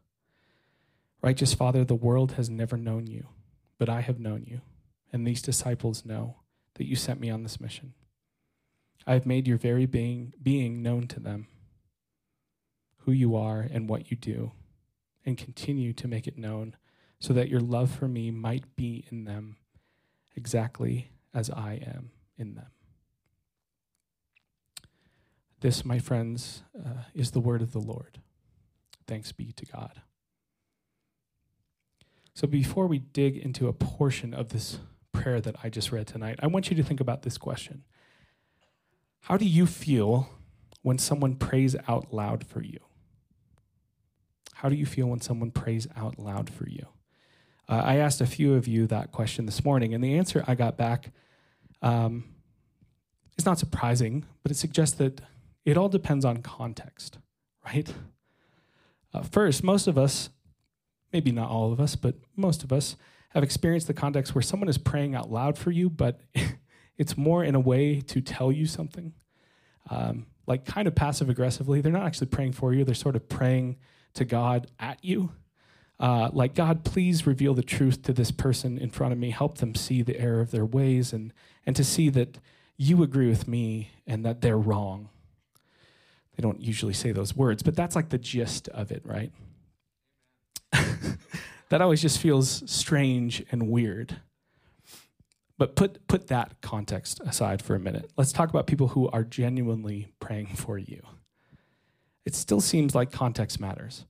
Righteous 1.21 1.53
Father, 1.53 1.83
the 1.83 1.95
world 1.95 2.33
has 2.33 2.49
never 2.49 2.77
known 2.77 3.07
you, 3.07 3.27
but 3.77 3.89
I 3.89 4.01
have 4.01 4.19
known 4.19 4.45
you, 4.47 4.61
and 5.11 5.27
these 5.27 5.41
disciples 5.41 6.05
know 6.05 6.37
that 6.75 6.87
you 6.87 6.95
sent 6.95 7.19
me 7.19 7.29
on 7.29 7.43
this 7.43 7.61
mission. 7.61 7.93
I 9.05 9.13
have 9.13 9.25
made 9.25 9.47
your 9.47 9.57
very 9.57 9.85
being, 9.85 10.33
being 10.41 10.81
known 10.81 11.07
to 11.07 11.19
them, 11.19 11.47
who 13.05 13.11
you 13.11 13.35
are 13.35 13.61
and 13.61 13.89
what 13.89 14.11
you 14.11 14.17
do, 14.17 14.51
and 15.25 15.37
continue 15.37 15.93
to 15.93 16.07
make 16.07 16.27
it 16.27 16.37
known 16.37 16.75
so 17.19 17.33
that 17.33 17.49
your 17.49 17.61
love 17.61 17.89
for 17.89 18.07
me 18.07 18.31
might 18.31 18.75
be 18.75 19.05
in 19.09 19.23
them 19.23 19.55
exactly 20.35 21.11
as 21.33 21.49
I 21.49 21.81
am 21.85 22.11
in 22.37 22.55
them. 22.55 22.67
This, 25.61 25.85
my 25.85 25.99
friends, 25.99 26.63
uh, 26.77 27.03
is 27.13 27.31
the 27.31 27.39
word 27.39 27.61
of 27.61 27.71
the 27.71 27.79
Lord. 27.79 28.19
Thanks 29.07 29.31
be 29.31 29.53
to 29.53 29.65
God. 29.65 30.01
So, 32.33 32.47
before 32.47 32.87
we 32.87 32.99
dig 32.99 33.37
into 33.37 33.67
a 33.67 33.73
portion 33.73 34.33
of 34.33 34.49
this 34.49 34.79
prayer 35.13 35.39
that 35.39 35.55
I 35.63 35.69
just 35.69 35.91
read 35.91 36.07
tonight, 36.07 36.39
I 36.41 36.47
want 36.47 36.69
you 36.69 36.75
to 36.75 36.83
think 36.83 36.99
about 36.99 37.21
this 37.21 37.37
question 37.37 37.83
How 39.21 39.37
do 39.37 39.45
you 39.45 39.65
feel 39.65 40.29
when 40.81 40.97
someone 40.97 41.35
prays 41.35 41.75
out 41.87 42.13
loud 42.13 42.45
for 42.45 42.61
you? 42.61 42.79
How 44.63 44.69
do 44.69 44.75
you 44.77 44.85
feel 44.85 45.07
when 45.07 45.19
someone 45.19 45.51
prays 45.51 45.89
out 45.97 46.17
loud 46.17 46.49
for 46.49 46.69
you? 46.69 46.87
Uh, 47.67 47.81
I 47.83 47.97
asked 47.97 48.21
a 48.21 48.25
few 48.25 48.53
of 48.53 48.65
you 48.65 48.87
that 48.87 49.11
question 49.11 49.45
this 49.45 49.65
morning, 49.65 49.93
and 49.93 50.01
the 50.01 50.17
answer 50.17 50.41
I 50.47 50.55
got 50.55 50.77
back 50.77 51.11
um, 51.81 52.23
is 53.37 53.45
not 53.45 53.59
surprising, 53.59 54.23
but 54.41 54.53
it 54.53 54.55
suggests 54.55 54.95
that 54.99 55.19
it 55.65 55.75
all 55.75 55.89
depends 55.89 56.23
on 56.23 56.37
context, 56.37 57.17
right? 57.65 57.93
Uh, 59.13 59.23
first, 59.23 59.65
most 59.65 59.85
of 59.85 59.97
us, 59.97 60.29
maybe 61.11 61.33
not 61.33 61.49
all 61.49 61.73
of 61.73 61.81
us, 61.81 61.97
but 61.97 62.15
most 62.37 62.63
of 62.63 62.71
us, 62.71 62.95
have 63.31 63.43
experienced 63.43 63.87
the 63.87 63.93
context 63.93 64.33
where 64.33 64.41
someone 64.41 64.69
is 64.69 64.77
praying 64.77 65.13
out 65.13 65.29
loud 65.29 65.57
for 65.57 65.71
you, 65.71 65.89
but 65.89 66.21
it's 66.97 67.17
more 67.17 67.43
in 67.43 67.53
a 67.53 67.59
way 67.59 67.99
to 67.99 68.21
tell 68.21 68.49
you 68.49 68.65
something, 68.65 69.11
um, 69.89 70.25
like 70.47 70.63
kind 70.63 70.87
of 70.87 70.95
passive 70.95 71.29
aggressively. 71.29 71.81
They're 71.81 71.91
not 71.91 72.05
actually 72.05 72.27
praying 72.27 72.53
for 72.53 72.73
you, 72.73 72.85
they're 72.85 72.95
sort 72.95 73.17
of 73.17 73.27
praying 73.27 73.75
to 74.15 74.25
God 74.25 74.67
at 74.79 75.03
you. 75.03 75.31
Uh, 75.99 76.29
like, 76.33 76.55
God, 76.55 76.83
please 76.83 77.25
reveal 77.25 77.53
the 77.53 77.63
truth 77.63 78.01
to 78.03 78.13
this 78.13 78.31
person 78.31 78.77
in 78.77 78.89
front 78.89 79.13
of 79.13 79.19
me. 79.19 79.29
Help 79.29 79.59
them 79.59 79.75
see 79.75 80.01
the 80.01 80.19
error 80.19 80.41
of 80.41 80.51
their 80.51 80.65
ways 80.65 81.13
and, 81.13 81.33
and 81.65 81.75
to 81.75 81.83
see 81.83 82.09
that 82.09 82.37
you 82.77 83.03
agree 83.03 83.29
with 83.29 83.47
me 83.47 83.91
and 84.05 84.25
that 84.25 84.41
they're 84.41 84.57
wrong. 84.57 85.09
They 86.35 86.41
don't 86.41 86.59
usually 86.59 86.93
say 86.93 87.11
those 87.11 87.35
words, 87.35 87.63
but 87.63 87.75
that's 87.75 87.95
like 87.95 88.09
the 88.09 88.17
gist 88.17 88.67
of 88.69 88.91
it, 88.91 89.03
right? 89.05 89.31
that 91.69 91.81
always 91.81 92.01
just 92.01 92.19
feels 92.19 92.69
strange 92.69 93.43
and 93.51 93.69
weird. 93.69 94.17
But 95.57 95.75
put, 95.75 96.07
put 96.07 96.27
that 96.27 96.59
context 96.61 97.21
aside 97.25 97.61
for 97.61 97.75
a 97.75 97.79
minute. 97.79 98.11
Let's 98.17 98.31
talk 98.31 98.49
about 98.49 98.65
people 98.65 98.89
who 98.89 99.07
are 99.09 99.23
genuinely 99.23 100.07
praying 100.19 100.47
for 100.47 100.77
you. 100.77 101.03
It 102.25 102.35
still 102.35 102.61
seems 102.61 102.95
like 102.95 103.11
context 103.11 103.59
matters. 103.59 104.05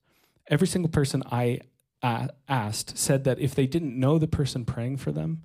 Every 0.47 0.67
single 0.67 0.89
person 0.89 1.23
I 1.31 1.61
uh, 2.01 2.27
asked 2.47 2.97
said 2.97 3.23
that 3.23 3.39
if 3.39 3.55
they 3.55 3.65
didn't 3.65 3.97
know 3.99 4.17
the 4.19 4.27
person 4.27 4.65
praying 4.65 4.97
for 4.97 5.11
them, 5.11 5.43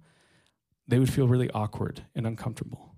they 0.87 0.98
would 0.98 1.12
feel 1.12 1.28
really 1.28 1.50
awkward 1.50 2.04
and 2.14 2.26
uncomfortable. 2.26 2.94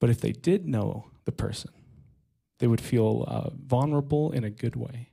But 0.00 0.10
if 0.10 0.20
they 0.20 0.32
did 0.32 0.66
know 0.66 1.10
the 1.24 1.32
person, 1.32 1.70
they 2.58 2.66
would 2.66 2.80
feel 2.80 3.24
uh, 3.28 3.50
vulnerable 3.54 4.32
in 4.32 4.44
a 4.44 4.50
good 4.50 4.74
way, 4.74 5.10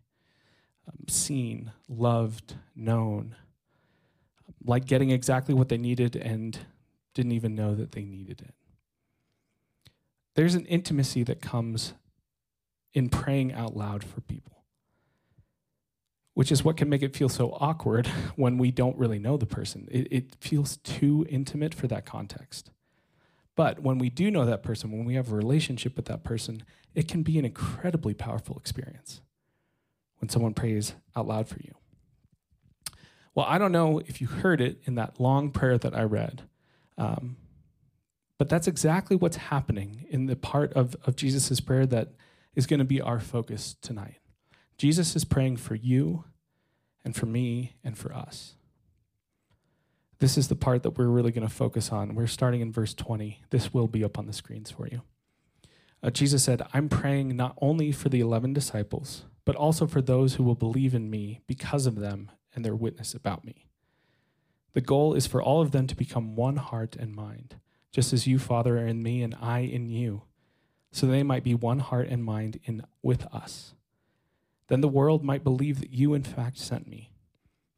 um, 0.88 1.08
seen, 1.08 1.72
loved, 1.88 2.56
known, 2.76 3.36
like 4.64 4.86
getting 4.86 5.12
exactly 5.12 5.54
what 5.54 5.70
they 5.70 5.78
needed 5.78 6.16
and 6.16 6.60
didn't 7.14 7.32
even 7.34 7.56
know 7.56 7.76
that 7.76 7.92
they 7.92 8.04
needed 8.04 8.42
it. 8.42 8.54
There's 10.36 10.56
an 10.56 10.66
intimacy 10.66 11.24
that 11.24 11.42
comes 11.42 11.94
in 12.94 13.10
praying 13.10 13.54
out 13.54 13.76
loud 13.76 14.04
for 14.04 14.22
people, 14.22 14.64
which 16.34 16.52
is 16.52 16.64
what 16.64 16.78
can 16.78 16.90
make 16.90 17.04
it 17.04 17.16
feel 17.16 17.30
so 17.30 17.58
awkward 17.60 18.08
when 18.36 18.58
we 18.58 18.72
don't 18.72 18.98
really 18.98 19.20
know 19.20 19.38
the 19.38 19.46
person. 19.46 19.88
It, 19.92 20.08
it 20.12 20.36
feels 20.40 20.78
too 20.78 21.26
intimate 21.30 21.74
for 21.74 21.88
that 21.88 22.06
context. 22.06 22.72
But 23.56 23.82
when 23.82 23.98
we 23.98 24.10
do 24.10 24.32
know 24.32 24.46
that 24.46 24.64
person, 24.64 24.92
when 24.92 25.04
we 25.04 25.16
have 25.16 25.32
a 25.32 25.36
relationship 25.36 25.98
with 25.98 26.06
that 26.06 26.24
person, 26.24 26.64
it 26.96 27.08
can 27.08 27.24
be 27.24 27.38
an 27.38 27.46
incredibly 27.46 28.14
powerful 28.14 28.58
experience 28.58 29.22
when 30.20 30.30
someone 30.30 30.54
prays 30.54 30.94
out 31.16 31.28
loud 31.28 31.48
for 31.48 31.60
you. 31.60 31.76
Well, 33.36 33.46
I 33.48 33.58
don't 33.58 33.72
know 33.72 34.00
if 34.00 34.22
you 34.22 34.28
heard 34.28 34.62
it 34.62 34.82
in 34.86 34.96
that 34.96 35.20
long 35.20 35.52
prayer 35.52 35.78
that 35.78 35.96
I 35.96 36.04
read, 36.04 36.44
um, 36.98 37.38
but 38.38 38.50
that's 38.50 38.68
exactly 38.68 39.16
what's 39.16 39.38
happening 39.38 40.06
in 40.10 40.26
the 40.26 40.36
part 40.36 40.74
of, 40.74 40.96
of 41.06 41.16
Jesus' 41.16 41.60
prayer 41.60 41.86
that 41.86 42.14
is 42.56 42.68
going 42.68 42.80
to 42.80 42.86
be 42.86 43.02
our 43.02 43.20
focus 43.20 43.76
tonight. 43.82 44.20
Jesus 44.78 45.16
is 45.16 45.26
praying 45.26 45.58
for 45.58 45.76
you 45.76 46.24
and 47.04 47.16
for 47.16 47.26
me 47.26 47.76
and 47.84 47.98
for 47.98 48.14
us. 48.14 48.56
This 50.20 50.38
is 50.38 50.50
the 50.50 50.56
part 50.56 50.84
that 50.84 50.98
we're 50.98 51.08
really 51.08 51.32
going 51.32 51.48
to 51.48 51.54
focus 51.54 51.92
on. 51.92 52.14
We're 52.14 52.28
starting 52.28 52.62
in 52.62 52.72
verse 52.72 52.94
20. 52.94 53.42
This 53.52 53.74
will 53.74 53.88
be 53.88 54.04
up 54.04 54.18
on 54.20 54.26
the 54.26 54.34
screens 54.34 54.70
for 54.70 54.88
you. 54.88 55.02
Uh, 56.04 56.10
Jesus 56.10 56.44
said, 56.44 56.62
I'm 56.74 56.90
praying 56.90 57.36
not 57.36 57.58
only 57.62 57.92
for 57.92 58.10
the 58.10 58.20
11 58.20 58.54
disciples, 58.54 59.26
but 59.46 59.56
also 59.56 59.88
for 59.88 60.02
those 60.02 60.36
who 60.36 60.44
will 60.44 60.56
believe 60.56 60.94
in 60.94 61.10
me 61.10 61.42
because 61.48 61.86
of 61.86 61.96
them 61.96 62.32
and 62.54 62.64
their 62.64 62.76
witness 62.76 63.14
about 63.14 63.46
me. 63.46 63.66
The 64.74 64.82
goal 64.82 65.14
is 65.14 65.26
for 65.26 65.42
all 65.42 65.62
of 65.62 65.72
them 65.72 65.88
to 65.88 65.96
become 65.96 66.36
one 66.36 66.58
heart 66.58 66.96
and 66.96 67.16
mind, 67.16 67.56
just 67.92 68.14
as 68.14 68.28
you, 68.28 68.40
Father, 68.40 68.78
are 68.78 68.86
in 68.86 69.02
me 69.02 69.24
and 69.24 69.36
I 69.42 69.60
in 69.60 69.90
you, 69.90 70.24
so 70.92 71.06
they 71.06 71.24
might 71.24 71.44
be 71.44 71.54
one 71.54 71.80
heart 71.80 72.08
and 72.10 72.24
mind 72.24 72.60
in 72.64 72.84
with 73.02 73.26
us. 73.34 73.74
Then 74.68 74.82
the 74.82 74.88
world 74.88 75.24
might 75.24 75.44
believe 75.44 75.80
that 75.80 75.92
you, 75.92 76.14
in 76.14 76.24
fact, 76.24 76.58
sent 76.58 76.88
me. 76.88 77.12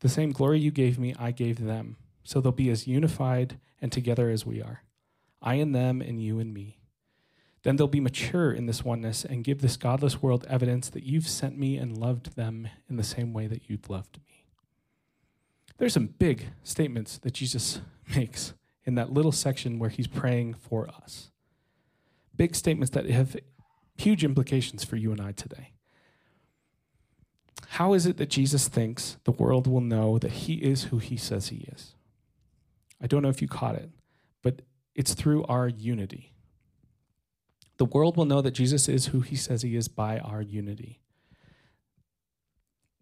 The 0.02 0.10
same 0.10 0.32
glory 0.32 0.60
you 0.60 0.72
gave 0.72 1.00
me, 1.00 1.16
I 1.18 1.32
gave 1.32 1.64
them, 1.64 1.98
so 2.24 2.42
they'll 2.42 2.52
be 2.52 2.70
as 2.70 2.88
unified 2.88 3.60
and 3.82 3.92
together 3.92 4.30
as 4.30 4.46
we 4.46 4.62
are. 4.62 4.84
I 5.42 5.56
and 5.56 5.74
them, 5.74 6.02
and 6.02 6.22
you 6.22 6.40
and 6.40 6.54
me. 6.54 6.80
Then 7.64 7.76
they'll 7.76 7.88
be 7.88 8.00
mature 8.00 8.52
in 8.52 8.66
this 8.66 8.84
oneness 8.84 9.24
and 9.24 9.44
give 9.44 9.62
this 9.62 9.78
godless 9.78 10.22
world 10.22 10.46
evidence 10.50 10.90
that 10.90 11.04
you've 11.04 11.28
sent 11.28 11.58
me 11.58 11.78
and 11.78 11.98
loved 11.98 12.36
them 12.36 12.68
in 12.90 12.98
the 12.98 13.04
same 13.04 13.34
way 13.34 13.48
that 13.48 13.70
you've 13.70 13.90
loved 13.90 14.20
me. 14.28 14.46
There's 15.78 15.94
some 15.94 16.08
big 16.08 16.48
statements 16.64 17.18
that 17.20 17.34
Jesus 17.34 17.82
makes 18.16 18.54
in 18.86 18.96
that 18.96 19.14
little 19.14 19.32
section 19.32 19.80
where 19.80 19.90
he's 19.90 20.08
praying 20.08 20.56
for 20.56 20.88
us. 20.88 21.31
Big 22.36 22.56
statements 22.56 22.92
that 22.92 23.10
have 23.10 23.36
huge 23.98 24.24
implications 24.24 24.84
for 24.84 24.96
you 24.96 25.12
and 25.12 25.22
I 25.22 25.32
today. 25.32 25.74
How 27.70 27.94
is 27.94 28.06
it 28.06 28.18
that 28.18 28.30
Jesus 28.30 28.68
thinks 28.68 29.18
the 29.24 29.32
world 29.32 29.68
will 29.68 29.82
know 29.82 30.18
that 30.18 30.32
he 30.32 30.56
is 30.56 30.86
who 30.86 30.98
he 30.98 31.16
says 31.16 31.50
he 31.50 31.68
is? 31.72 31.96
I 33.02 33.08
don't 33.08 33.22
know 33.24 33.30
if 33.30 33.42
you 33.42 33.48
caught 33.48 33.76
it, 33.76 33.90
but 34.42 34.62
it's 34.96 35.14
through 35.14 35.46
our 35.46 35.68
unity. 35.68 36.34
The 37.78 37.86
world 37.86 38.18
will 38.18 38.26
know 38.26 38.42
that 38.42 38.52
Jesus 38.52 38.88
is 38.88 39.08
who 39.08 39.22
he 39.22 39.36
says 39.36 39.62
he 39.62 39.76
is 39.76 39.88
by 39.88 40.20
our 40.20 40.42
unity. 40.42 41.00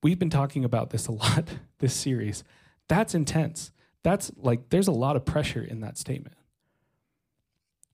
We've 0.01 0.19
been 0.19 0.29
talking 0.29 0.63
about 0.63 0.91
this 0.91 1.07
a 1.07 1.11
lot 1.11 1.49
this 1.79 1.93
series. 1.93 2.43
That's 2.87 3.13
intense. 3.13 3.71
That's 4.03 4.31
like, 4.37 4.69
there's 4.69 4.87
a 4.87 4.93
lot 4.93 5.15
of 5.15 5.25
pressure 5.25 5.63
in 5.63 5.81
that 5.81 5.97
statement. 5.97 6.35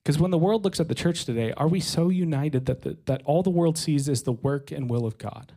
Because 0.06 0.20
when 0.20 0.30
the 0.30 0.38
world 0.38 0.64
looks 0.64 0.80
at 0.80 0.88
the 0.88 0.94
church 0.94 1.26
today, 1.26 1.52
are 1.58 1.68
we 1.68 1.80
so 1.80 2.10
united 2.10 2.68
that, 2.68 2.84
the, 2.84 2.96
that 3.06 3.24
all 3.26 3.42
the 3.42 3.50
world 3.50 3.76
sees 3.76 4.08
is 4.08 4.22
the 4.22 4.32
work 4.32 4.70
and 4.70 4.88
will 4.88 5.04
of 5.04 5.18
God? 5.18 5.54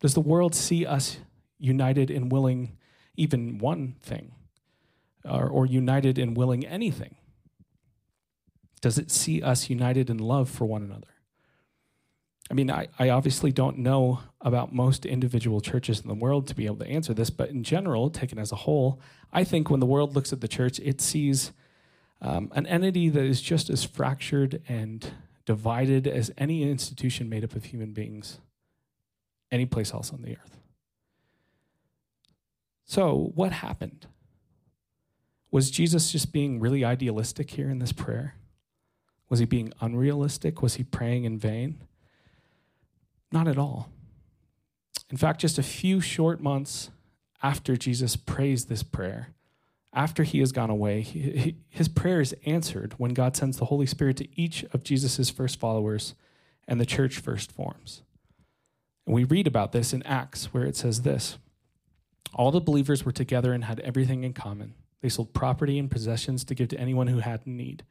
Does 0.00 0.12
the 0.12 0.20
world 0.20 0.54
see 0.54 0.84
us 0.84 1.16
united 1.58 2.10
in 2.10 2.28
willing 2.28 2.76
even 3.16 3.56
one 3.56 3.94
thing? 4.02 4.32
Or, 5.24 5.48
or 5.48 5.64
united 5.64 6.18
in 6.18 6.34
willing 6.34 6.66
anything? 6.66 7.16
Does 8.82 8.98
it 8.98 9.10
see 9.10 9.40
us 9.40 9.70
united 9.70 10.10
in 10.10 10.18
love 10.18 10.50
for 10.50 10.66
one 10.66 10.82
another? 10.82 11.08
I 12.50 12.54
mean, 12.54 12.70
I, 12.70 12.88
I 12.98 13.08
obviously 13.08 13.50
don't 13.50 13.78
know 13.78 14.20
about 14.42 14.74
most 14.74 15.06
individual 15.06 15.62
churches 15.62 16.00
in 16.00 16.08
the 16.08 16.14
world 16.14 16.46
to 16.48 16.54
be 16.54 16.66
able 16.66 16.76
to 16.76 16.86
answer 16.86 17.14
this, 17.14 17.30
but 17.30 17.48
in 17.48 17.64
general, 17.64 18.10
taken 18.10 18.38
as 18.38 18.52
a 18.52 18.56
whole, 18.56 19.00
I 19.32 19.42
think 19.42 19.70
when 19.70 19.80
the 19.80 19.86
world 19.86 20.14
looks 20.14 20.34
at 20.34 20.42
the 20.42 20.48
church, 20.48 20.78
it 20.80 21.00
sees 21.00 21.52
um, 22.20 22.50
an 22.54 22.66
entity 22.66 23.08
that 23.08 23.24
is 23.24 23.40
just 23.40 23.70
as 23.70 23.84
fractured 23.84 24.62
and 24.68 25.12
divided 25.44 26.06
as 26.06 26.30
any 26.38 26.62
institution 26.68 27.28
made 27.28 27.44
up 27.44 27.54
of 27.54 27.64
human 27.64 27.92
beings 27.92 28.40
any 29.50 29.66
place 29.66 29.92
else 29.92 30.12
on 30.12 30.22
the 30.22 30.32
earth. 30.32 30.58
So, 32.84 33.32
what 33.34 33.52
happened? 33.52 34.06
Was 35.50 35.70
Jesus 35.70 36.12
just 36.12 36.32
being 36.32 36.60
really 36.60 36.84
idealistic 36.84 37.50
here 37.50 37.70
in 37.70 37.78
this 37.78 37.92
prayer? 37.92 38.34
Was 39.28 39.40
he 39.40 39.44
being 39.44 39.72
unrealistic? 39.80 40.62
Was 40.62 40.74
he 40.74 40.84
praying 40.84 41.24
in 41.24 41.38
vain? 41.38 41.80
Not 43.32 43.48
at 43.48 43.58
all. 43.58 43.88
In 45.10 45.16
fact, 45.16 45.40
just 45.40 45.58
a 45.58 45.62
few 45.62 46.00
short 46.00 46.40
months 46.40 46.90
after 47.42 47.76
Jesus 47.76 48.16
prays 48.16 48.66
this 48.66 48.82
prayer, 48.82 49.28
after 49.92 50.24
he 50.24 50.40
has 50.40 50.52
gone 50.52 50.70
away, 50.70 51.56
his 51.68 51.88
prayer 51.88 52.20
is 52.20 52.34
answered 52.44 52.94
when 52.98 53.14
God 53.14 53.36
sends 53.36 53.56
the 53.56 53.66
Holy 53.66 53.86
Spirit 53.86 54.16
to 54.18 54.40
each 54.40 54.64
of 54.72 54.82
Jesus' 54.82 55.30
first 55.30 55.58
followers 55.58 56.14
and 56.68 56.80
the 56.80 56.86
church 56.86 57.18
first 57.18 57.52
forms. 57.52 58.02
And 59.06 59.14
we 59.14 59.24
read 59.24 59.46
about 59.46 59.72
this 59.72 59.92
in 59.92 60.02
Acts, 60.02 60.52
where 60.52 60.64
it 60.64 60.76
says 60.76 61.02
this 61.02 61.38
All 62.34 62.50
the 62.50 62.60
believers 62.60 63.04
were 63.04 63.12
together 63.12 63.52
and 63.52 63.64
had 63.64 63.80
everything 63.80 64.24
in 64.24 64.32
common. 64.32 64.74
They 65.00 65.08
sold 65.08 65.32
property 65.32 65.78
and 65.78 65.90
possessions 65.90 66.44
to 66.44 66.54
give 66.54 66.68
to 66.68 66.80
anyone 66.80 67.06
who 67.06 67.20
had 67.20 67.46
need. 67.46 67.84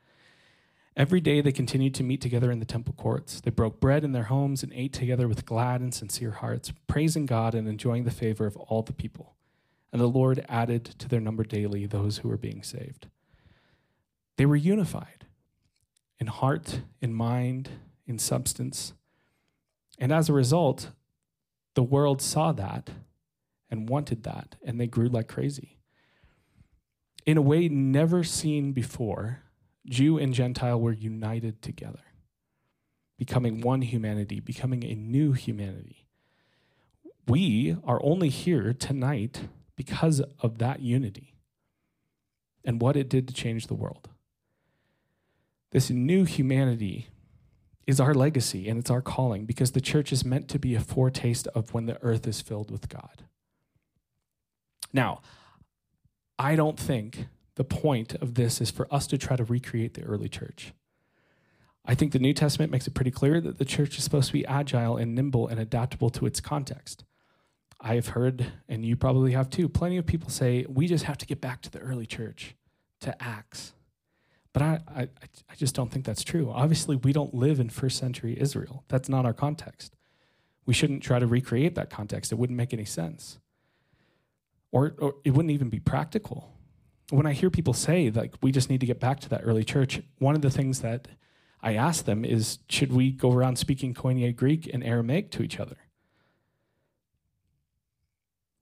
Every 0.98 1.20
day 1.20 1.42
they 1.42 1.52
continued 1.52 1.94
to 1.96 2.04
meet 2.04 2.22
together 2.22 2.52
in 2.52 2.60
the 2.60 2.66
temple 2.66 2.94
courts. 2.94 3.42
They 3.42 3.52
broke 3.52 3.82
bread 3.82 4.06
in 4.06 4.14
their 4.14 4.24
homes 4.24 4.64
and 4.64 4.72
ate 4.74 4.94
together 4.94 5.28
with 5.28 5.46
glad 5.46 5.82
and 5.82 5.94
sincere 5.94 6.32
hearts, 6.32 6.72
praising 6.88 7.26
God 7.26 7.54
and 7.54 7.68
enjoying 7.68 8.06
the 8.06 8.12
favor 8.12 8.46
of 8.46 8.56
all 8.58 8.82
the 8.82 8.94
people. 8.94 9.35
And 9.96 10.02
the 10.02 10.08
Lord 10.08 10.44
added 10.50 10.84
to 11.00 11.08
their 11.08 11.22
number 11.22 11.46
daily 11.46 11.86
those 11.86 12.18
who 12.18 12.28
were 12.28 12.36
being 12.36 12.64
saved. 12.64 13.08
They 14.36 14.46
were 14.46 14.58
unified 14.58 15.26
in 16.20 16.28
heart, 16.28 16.82
in 17.00 17.14
mind, 17.14 17.70
in 18.06 18.20
substance. 18.20 18.92
And 19.98 20.12
as 20.12 20.28
a 20.28 20.34
result, 20.34 20.90
the 21.76 21.82
world 21.82 22.22
saw 22.22 22.52
that 22.52 22.90
and 23.70 23.88
wanted 23.88 24.24
that, 24.24 24.58
and 24.66 24.82
they 24.82 24.86
grew 24.86 25.08
like 25.08 25.30
crazy. 25.30 25.78
In 27.26 27.38
a 27.38 27.42
way 27.42 27.70
never 27.70 28.22
seen 28.22 28.74
before, 28.74 29.44
Jew 29.86 30.18
and 30.18 30.34
Gentile 30.34 30.78
were 30.78 30.92
united 30.92 31.62
together, 31.62 32.04
becoming 33.18 33.62
one 33.62 33.82
humanity, 33.82 34.42
becoming 34.42 34.84
a 34.84 34.94
new 34.94 35.32
humanity. 35.32 36.06
We 37.30 37.78
are 37.86 38.02
only 38.04 38.28
here 38.28 38.74
tonight 38.74 39.48
because 39.76 40.22
of 40.40 40.58
that 40.60 40.82
unity 40.82 41.36
and 42.64 42.82
what 42.82 42.96
it 42.96 43.10
did 43.10 43.28
to 43.28 43.34
change 43.34 43.68
the 43.68 43.76
world. 43.76 44.10
This 45.72 45.90
new 45.90 46.24
humanity 46.24 47.10
is 47.86 48.00
our 48.00 48.14
legacy 48.14 48.68
and 48.68 48.80
it's 48.80 48.90
our 48.90 49.02
calling 49.02 49.46
because 49.46 49.72
the 49.72 49.82
church 49.82 50.12
is 50.12 50.26
meant 50.26 50.48
to 50.50 50.60
be 50.60 50.74
a 50.74 50.80
foretaste 50.80 51.48
of 51.48 51.74
when 51.74 51.86
the 51.86 52.02
earth 52.02 52.28
is 52.28 52.42
filled 52.42 52.72
with 52.72 52.90
God. 52.90 53.24
Now, 54.92 55.22
I 56.40 56.56
don't 56.56 56.80
think 56.80 57.28
the 57.56 57.64
point 57.64 58.16
of 58.16 58.36
this 58.36 58.60
is 58.60 58.72
for 58.72 58.88
us 58.94 59.08
to 59.08 59.18
try 59.18 59.36
to 59.36 59.44
recreate 59.44 59.94
the 59.94 60.04
early 60.04 60.30
church. 60.30 60.74
I 61.86 61.94
think 61.94 62.12
the 62.12 62.20
New 62.20 62.34
Testament 62.34 62.72
makes 62.72 62.88
it 62.88 62.94
pretty 62.94 63.12
clear 63.12 63.40
that 63.40 63.60
the 63.60 63.66
church 63.66 63.98
is 63.98 64.04
supposed 64.04 64.28
to 64.28 64.34
be 64.34 64.46
agile 64.46 64.98
and 64.98 65.14
nimble 65.14 65.48
and 65.48 65.60
adaptable 65.60 66.10
to 66.12 66.26
its 66.26 66.40
context. 66.40 67.04
I 67.80 67.96
have 67.96 68.10
heard, 68.10 68.52
and 68.68 68.86
you 68.86 68.96
probably 68.96 69.34
have 69.34 69.50
too, 69.50 69.70
plenty 69.70 69.98
of 69.98 70.06
people 70.06 70.30
say, 70.30 70.66
we 70.68 70.88
just 70.88 71.04
have 71.06 71.18
to 71.20 71.26
get 71.26 71.42
back 71.42 71.62
to 71.64 71.70
the 71.70 71.80
early 71.80 72.06
church, 72.06 72.56
to 73.02 73.22
Acts. 73.22 73.74
But 74.54 74.62
I, 74.62 74.80
I, 74.96 75.02
I 75.50 75.56
just 75.58 75.76
don't 75.76 75.92
think 75.92 76.06
that's 76.06 76.24
true. 76.24 76.50
Obviously, 76.50 76.96
we 76.96 77.12
don't 77.12 77.34
live 77.34 77.60
in 77.60 77.70
first 77.70 77.98
century 77.98 78.40
Israel. 78.40 78.86
That's 78.88 79.10
not 79.10 79.26
our 79.26 79.34
context. 79.34 79.96
We 80.66 80.74
shouldn't 80.74 81.04
try 81.04 81.20
to 81.20 81.28
recreate 81.28 81.76
that 81.76 81.90
context. 81.90 82.32
It 82.32 82.36
wouldn't 82.36 82.58
make 82.58 82.74
any 82.74 82.86
sense. 82.86 83.38
Or, 84.72 84.96
or 84.98 85.16
it 85.24 85.32
wouldn't 85.32 85.52
even 85.52 85.70
be 85.70 85.80
practical. 85.80 86.54
When 87.12 87.26
I 87.26 87.34
hear 87.34 87.50
people 87.50 87.74
say, 87.74 88.10
like, 88.10 88.34
we 88.42 88.52
just 88.52 88.70
need 88.70 88.80
to 88.80 88.86
get 88.86 89.00
back 89.00 89.20
to 89.20 89.30
that 89.30 89.42
early 89.44 89.64
church, 89.64 90.02
one 90.18 90.36
of 90.36 90.42
the 90.42 90.50
things 90.50 90.82
that 90.82 91.08
I 91.62 91.76
ask 91.76 92.06
them 92.06 92.26
is, 92.26 92.60
should 92.70 92.94
we 92.94 93.12
go 93.12 93.34
around 93.34 93.58
speaking 93.58 93.94
Koine 93.94 94.36
Greek 94.36 94.70
and 94.74 94.84
Aramaic 94.84 95.32
to 95.32 95.44
each 95.44 95.60
other? 95.60 95.78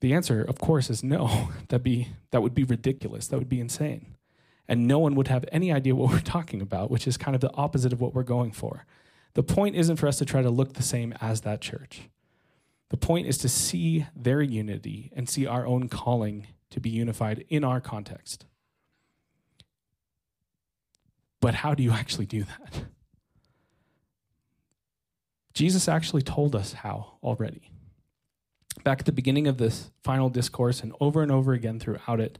The 0.03 0.13
answer, 0.13 0.43
of 0.43 0.59
course, 0.59 0.91
is 0.91 1.03
no. 1.03 1.49
That'd 1.69 1.81
be, 1.81 2.09
that 2.29 2.43
would 2.43 2.53
be 2.53 2.63
ridiculous. 2.63 3.27
That 3.27 3.39
would 3.39 3.49
be 3.49 3.59
insane 3.59 4.13
and 4.67 4.87
no 4.87 4.99
one 4.99 5.15
would 5.15 5.27
have 5.27 5.45
any 5.51 5.71
idea 5.71 5.95
what 5.95 6.11
we're 6.11 6.19
talking 6.19 6.61
about, 6.61 6.91
which 6.91 7.07
is 7.07 7.17
kind 7.17 7.35
of 7.35 7.41
the 7.41 7.53
opposite 7.53 7.93
of 7.93 8.01
what 8.01 8.13
we're 8.13 8.23
going 8.23 8.51
for. 8.51 8.85
The 9.33 9.43
point 9.43 9.75
isn't 9.75 9.97
for 9.97 10.07
us 10.07 10.17
to 10.19 10.25
try 10.25 10.41
to 10.41 10.49
look 10.49 10.73
the 10.73 10.83
same 10.83 11.13
as 11.19 11.41
that 11.41 11.61
church. 11.61 12.09
The 12.89 12.97
point 12.97 13.27
is 13.27 13.37
to 13.39 13.49
see 13.49 14.05
their 14.15 14.41
unity 14.41 15.11
and 15.15 15.27
see 15.27 15.47
our 15.47 15.65
own 15.65 15.89
calling 15.89 16.47
to 16.69 16.79
be 16.79 16.89
unified 16.89 17.45
in 17.49 17.63
our 17.63 17.81
context. 17.81 18.45
But 21.39 21.55
how 21.55 21.73
do 21.73 21.83
you 21.83 21.91
actually 21.91 22.27
do 22.27 22.43
that? 22.43 22.83
Jesus 25.53 25.87
actually 25.87 26.21
told 26.21 26.55
us 26.55 26.73
how 26.73 27.17
already. 27.23 27.72
Back 28.83 28.99
at 28.99 29.05
the 29.05 29.11
beginning 29.11 29.47
of 29.47 29.57
this 29.57 29.91
final 30.03 30.29
discourse 30.29 30.81
and 30.81 30.93
over 30.99 31.21
and 31.21 31.31
over 31.31 31.53
again 31.53 31.79
throughout 31.79 32.19
it. 32.19 32.39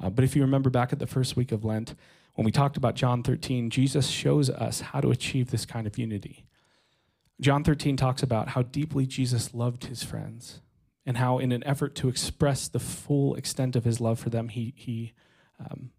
Uh, 0.00 0.10
but 0.10 0.24
if 0.24 0.34
you 0.34 0.42
remember 0.42 0.70
back 0.70 0.92
at 0.92 0.98
the 0.98 1.06
first 1.06 1.36
week 1.36 1.52
of 1.52 1.64
Lent, 1.64 1.94
when 2.34 2.44
we 2.44 2.52
talked 2.52 2.76
about 2.76 2.94
John 2.94 3.22
13, 3.22 3.70
Jesus 3.70 4.08
shows 4.08 4.48
us 4.48 4.80
how 4.80 5.00
to 5.00 5.10
achieve 5.10 5.50
this 5.50 5.66
kind 5.66 5.86
of 5.86 5.98
unity. 5.98 6.46
John 7.40 7.64
13 7.64 7.96
talks 7.96 8.22
about 8.22 8.48
how 8.48 8.62
deeply 8.62 9.06
Jesus 9.06 9.54
loved 9.54 9.84
his 9.84 10.02
friends 10.02 10.60
and 11.06 11.16
how, 11.16 11.38
in 11.38 11.52
an 11.52 11.64
effort 11.64 11.94
to 11.96 12.08
express 12.08 12.68
the 12.68 12.78
full 12.78 13.34
extent 13.34 13.76
of 13.76 13.84
his 13.84 14.00
love 14.00 14.18
for 14.18 14.30
them, 14.30 14.48
he, 14.48 14.74
he 14.76 15.12
um, 15.58 15.90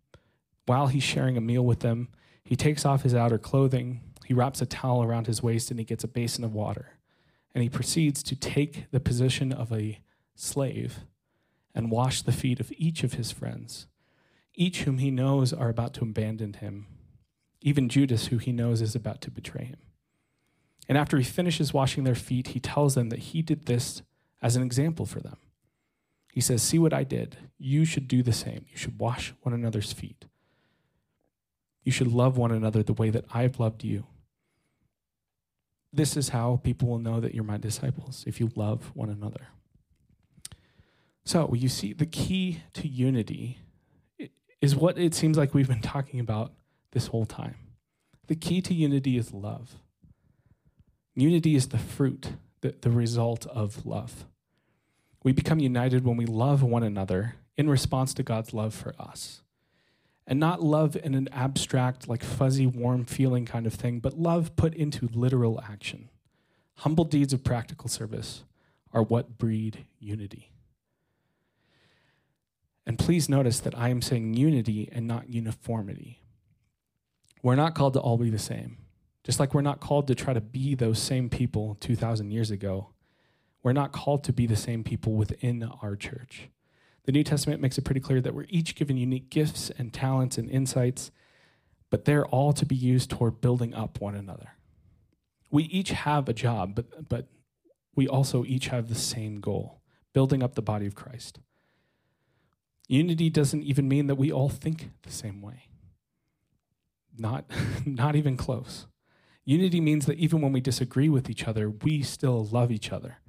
while 0.65 0.87
he's 0.87 1.03
sharing 1.03 1.37
a 1.37 1.41
meal 1.41 1.65
with 1.65 1.79
them, 1.79 2.09
he 2.43 2.55
takes 2.55 2.85
off 2.85 3.03
his 3.03 3.15
outer 3.15 3.37
clothing, 3.37 4.01
he 4.25 4.33
wraps 4.33 4.61
a 4.61 4.65
towel 4.65 5.03
around 5.03 5.27
his 5.27 5.41
waist, 5.43 5.71
and 5.71 5.79
he 5.79 5.85
gets 5.85 6.03
a 6.03 6.07
basin 6.07 6.43
of 6.43 6.53
water. 6.53 6.97
And 7.53 7.63
he 7.63 7.69
proceeds 7.69 8.23
to 8.23 8.35
take 8.35 8.89
the 8.91 8.99
position 8.99 9.51
of 9.51 9.71
a 9.71 9.99
slave 10.35 11.01
and 11.73 11.91
wash 11.91 12.21
the 12.21 12.31
feet 12.31 12.59
of 12.59 12.71
each 12.77 13.03
of 13.03 13.13
his 13.13 13.31
friends, 13.31 13.87
each 14.53 14.83
whom 14.83 14.97
he 14.97 15.11
knows 15.11 15.53
are 15.53 15.69
about 15.69 15.93
to 15.95 16.03
abandon 16.03 16.53
him, 16.53 16.87
even 17.61 17.89
Judas, 17.89 18.27
who 18.27 18.37
he 18.37 18.51
knows 18.51 18.81
is 18.81 18.95
about 18.95 19.21
to 19.21 19.31
betray 19.31 19.65
him. 19.65 19.79
And 20.89 20.97
after 20.97 21.17
he 21.17 21.23
finishes 21.23 21.73
washing 21.73 22.03
their 22.03 22.15
feet, 22.15 22.49
he 22.49 22.59
tells 22.59 22.95
them 22.95 23.09
that 23.09 23.19
he 23.19 23.41
did 23.41 23.65
this 23.65 24.01
as 24.41 24.55
an 24.55 24.63
example 24.63 25.05
for 25.05 25.19
them. 25.19 25.37
He 26.33 26.41
says, 26.41 26.63
See 26.63 26.79
what 26.79 26.93
I 26.93 27.03
did. 27.03 27.37
You 27.57 27.85
should 27.85 28.07
do 28.07 28.23
the 28.23 28.33
same. 28.33 28.65
You 28.69 28.77
should 28.77 28.99
wash 28.99 29.33
one 29.41 29.53
another's 29.53 29.93
feet. 29.93 30.25
You 31.83 31.91
should 31.91 32.07
love 32.07 32.37
one 32.37 32.51
another 32.51 32.83
the 32.83 32.93
way 32.93 33.09
that 33.09 33.25
I've 33.33 33.59
loved 33.59 33.83
you. 33.83 34.05
This 35.93 36.15
is 36.15 36.29
how 36.29 36.61
people 36.63 36.87
will 36.87 36.99
know 36.99 37.19
that 37.19 37.35
you're 37.35 37.43
my 37.43 37.57
disciples, 37.57 38.23
if 38.25 38.39
you 38.39 38.49
love 38.55 38.91
one 38.93 39.09
another. 39.09 39.47
So, 41.25 41.53
you 41.53 41.69
see, 41.69 41.93
the 41.93 42.05
key 42.05 42.61
to 42.73 42.87
unity 42.87 43.59
is 44.61 44.75
what 44.75 44.97
it 44.97 45.13
seems 45.13 45.37
like 45.37 45.53
we've 45.53 45.67
been 45.67 45.81
talking 45.81 46.19
about 46.19 46.53
this 46.91 47.07
whole 47.07 47.25
time. 47.25 47.55
The 48.27 48.35
key 48.35 48.61
to 48.61 48.73
unity 48.73 49.17
is 49.17 49.33
love. 49.33 49.75
Unity 51.15 51.55
is 51.55 51.69
the 51.69 51.77
fruit, 51.77 52.33
the, 52.61 52.75
the 52.81 52.91
result 52.91 53.45
of 53.47 53.85
love. 53.85 54.25
We 55.23 55.31
become 55.31 55.59
united 55.59 56.05
when 56.05 56.17
we 56.17 56.25
love 56.25 56.63
one 56.63 56.83
another 56.83 57.35
in 57.57 57.69
response 57.69 58.13
to 58.15 58.23
God's 58.23 58.53
love 58.53 58.73
for 58.73 58.93
us. 58.97 59.41
And 60.27 60.39
not 60.39 60.61
love 60.61 60.95
in 60.95 61.13
an 61.15 61.27
abstract, 61.31 62.07
like 62.07 62.23
fuzzy, 62.23 62.65
warm 62.65 63.05
feeling 63.05 63.45
kind 63.45 63.65
of 63.65 63.73
thing, 63.73 63.99
but 63.99 64.17
love 64.17 64.55
put 64.55 64.73
into 64.73 65.09
literal 65.11 65.59
action. 65.61 66.09
Humble 66.77 67.05
deeds 67.05 67.33
of 67.33 67.43
practical 67.43 67.89
service 67.89 68.43
are 68.93 69.03
what 69.03 69.37
breed 69.37 69.85
unity. 69.99 70.51
And 72.85 72.97
please 72.97 73.29
notice 73.29 73.59
that 73.59 73.77
I 73.77 73.89
am 73.89 74.01
saying 74.01 74.33
unity 74.33 74.89
and 74.91 75.07
not 75.07 75.29
uniformity. 75.29 76.21
We're 77.43 77.55
not 77.55 77.75
called 77.75 77.93
to 77.93 77.99
all 77.99 78.17
be 78.17 78.29
the 78.29 78.39
same. 78.39 78.77
Just 79.23 79.39
like 79.39 79.53
we're 79.53 79.61
not 79.61 79.79
called 79.79 80.07
to 80.07 80.15
try 80.15 80.33
to 80.33 80.41
be 80.41 80.75
those 80.75 80.99
same 80.99 81.29
people 81.29 81.77
2,000 81.79 82.31
years 82.31 82.49
ago, 82.49 82.89
we're 83.63 83.73
not 83.73 83.91
called 83.91 84.23
to 84.23 84.33
be 84.33 84.47
the 84.47 84.55
same 84.55 84.83
people 84.83 85.13
within 85.13 85.63
our 85.81 85.95
church. 85.95 86.49
The 87.05 87.11
New 87.11 87.23
Testament 87.23 87.61
makes 87.61 87.77
it 87.77 87.83
pretty 87.83 87.99
clear 87.99 88.21
that 88.21 88.33
we're 88.33 88.45
each 88.49 88.75
given 88.75 88.97
unique 88.97 89.29
gifts 89.29 89.71
and 89.77 89.91
talents 89.91 90.37
and 90.37 90.49
insights, 90.49 91.11
but 91.89 92.05
they're 92.05 92.27
all 92.27 92.53
to 92.53 92.65
be 92.65 92.75
used 92.75 93.09
toward 93.09 93.41
building 93.41 93.73
up 93.73 93.99
one 93.99 94.15
another. 94.15 94.51
We 95.49 95.63
each 95.63 95.89
have 95.89 96.29
a 96.29 96.33
job, 96.33 96.75
but, 96.75 97.09
but 97.09 97.27
we 97.95 98.07
also 98.07 98.45
each 98.45 98.67
have 98.67 98.87
the 98.87 98.95
same 98.95 99.39
goal 99.39 99.81
building 100.13 100.43
up 100.43 100.55
the 100.55 100.61
body 100.61 100.85
of 100.85 100.95
Christ. 100.95 101.39
Unity 102.87 103.29
doesn't 103.29 103.63
even 103.63 103.87
mean 103.87 104.07
that 104.07 104.15
we 104.15 104.31
all 104.31 104.49
think 104.49 104.89
the 105.03 105.11
same 105.11 105.41
way. 105.41 105.67
Not, 107.17 107.45
not 107.85 108.15
even 108.15 108.35
close. 108.35 108.87
Unity 109.45 109.81
means 109.81 110.05
that 110.05 110.17
even 110.17 110.41
when 110.41 110.51
we 110.51 110.61
disagree 110.61 111.09
with 111.09 111.29
each 111.29 111.47
other, 111.47 111.69
we 111.69 112.01
still 112.03 112.45
love 112.45 112.71
each 112.71 112.91
other. 112.91 113.19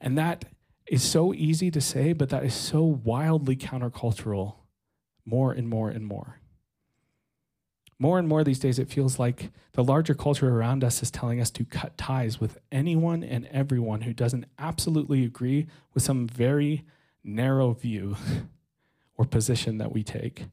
And 0.00 0.16
that 0.16 0.44
is 0.90 1.04
so 1.04 1.32
easy 1.32 1.70
to 1.70 1.80
say, 1.80 2.12
but 2.12 2.30
that 2.30 2.44
is 2.44 2.52
so 2.52 2.82
wildly 2.82 3.54
countercultural 3.54 4.56
more 5.24 5.52
and 5.52 5.68
more 5.68 5.88
and 5.88 6.04
more. 6.04 6.40
More 7.96 8.18
and 8.18 8.26
more 8.26 8.42
these 8.42 8.58
days, 8.58 8.80
it 8.80 8.88
feels 8.88 9.16
like 9.16 9.52
the 9.74 9.84
larger 9.84 10.14
culture 10.14 10.48
around 10.48 10.82
us 10.82 11.00
is 11.00 11.10
telling 11.10 11.40
us 11.40 11.50
to 11.52 11.64
cut 11.64 11.96
ties 11.96 12.40
with 12.40 12.58
anyone 12.72 13.22
and 13.22 13.46
everyone 13.52 14.00
who 14.00 14.12
doesn't 14.12 14.46
absolutely 14.58 15.24
agree 15.24 15.68
with 15.94 16.02
some 16.02 16.26
very 16.26 16.84
narrow 17.22 17.72
view 17.72 18.16
or 19.16 19.24
position 19.24 19.78
that 19.78 19.92
we 19.92 20.02
take 20.02 20.46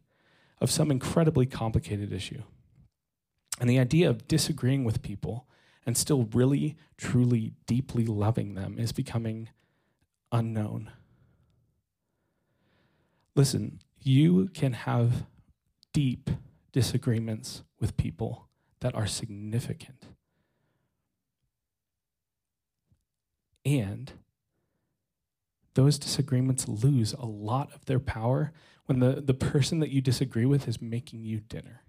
of 0.61 0.69
some 0.69 0.91
incredibly 0.91 1.47
complicated 1.47 2.13
issue. 2.13 2.43
And 3.59 3.67
the 3.67 3.79
idea 3.79 4.07
of 4.07 4.27
disagreeing 4.27 4.83
with 4.83 5.01
people 5.01 5.47
and 5.83 5.97
still 5.97 6.25
really, 6.33 6.77
truly, 6.95 7.53
deeply 7.65 8.05
loving 8.05 8.53
them 8.53 8.77
is 8.77 8.91
becoming 8.91 9.49
unknown. 10.31 10.91
Listen, 13.35 13.79
you 14.01 14.49
can 14.53 14.73
have 14.73 15.25
deep 15.93 16.29
disagreements 16.71 17.63
with 17.79 17.97
people 17.97 18.47
that 18.79 18.95
are 18.95 19.07
significant. 19.07 20.05
And 23.65 24.13
those 25.73 25.99
disagreements 25.99 26.67
lose 26.67 27.13
a 27.13 27.25
lot 27.25 27.71
of 27.73 27.85
their 27.85 27.99
power 27.99 28.51
when 28.85 28.99
the, 28.99 29.21
the 29.21 29.33
person 29.33 29.79
that 29.79 29.89
you 29.89 30.01
disagree 30.01 30.45
with 30.45 30.67
is 30.67 30.81
making 30.81 31.25
you 31.25 31.39
dinner. 31.39 31.83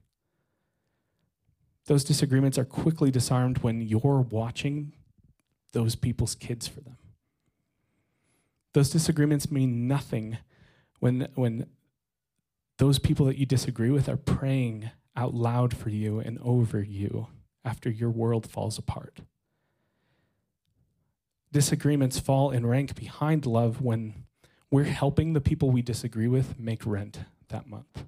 Those 1.86 2.04
disagreements 2.04 2.58
are 2.58 2.66
quickly 2.66 3.10
disarmed 3.10 3.58
when 3.58 3.80
you're 3.80 4.26
watching 4.30 4.94
those 5.72 5.94
people's 5.94 6.34
kids 6.34 6.68
for 6.68 6.80
them. 6.80 6.98
Those 8.78 8.90
disagreements 8.90 9.50
mean 9.50 9.88
nothing 9.88 10.38
when, 11.00 11.26
when 11.34 11.66
those 12.76 13.00
people 13.00 13.26
that 13.26 13.36
you 13.36 13.44
disagree 13.44 13.90
with 13.90 14.08
are 14.08 14.16
praying 14.16 14.92
out 15.16 15.34
loud 15.34 15.76
for 15.76 15.90
you 15.90 16.20
and 16.20 16.38
over 16.38 16.80
you 16.80 17.26
after 17.64 17.90
your 17.90 18.10
world 18.10 18.48
falls 18.48 18.78
apart. 18.78 19.22
Disagreements 21.50 22.20
fall 22.20 22.52
in 22.52 22.64
rank 22.64 22.94
behind 22.94 23.46
love 23.46 23.82
when 23.82 24.14
we're 24.70 24.84
helping 24.84 25.32
the 25.32 25.40
people 25.40 25.72
we 25.72 25.82
disagree 25.82 26.28
with 26.28 26.56
make 26.56 26.86
rent 26.86 27.22
that 27.48 27.66
month. 27.66 28.04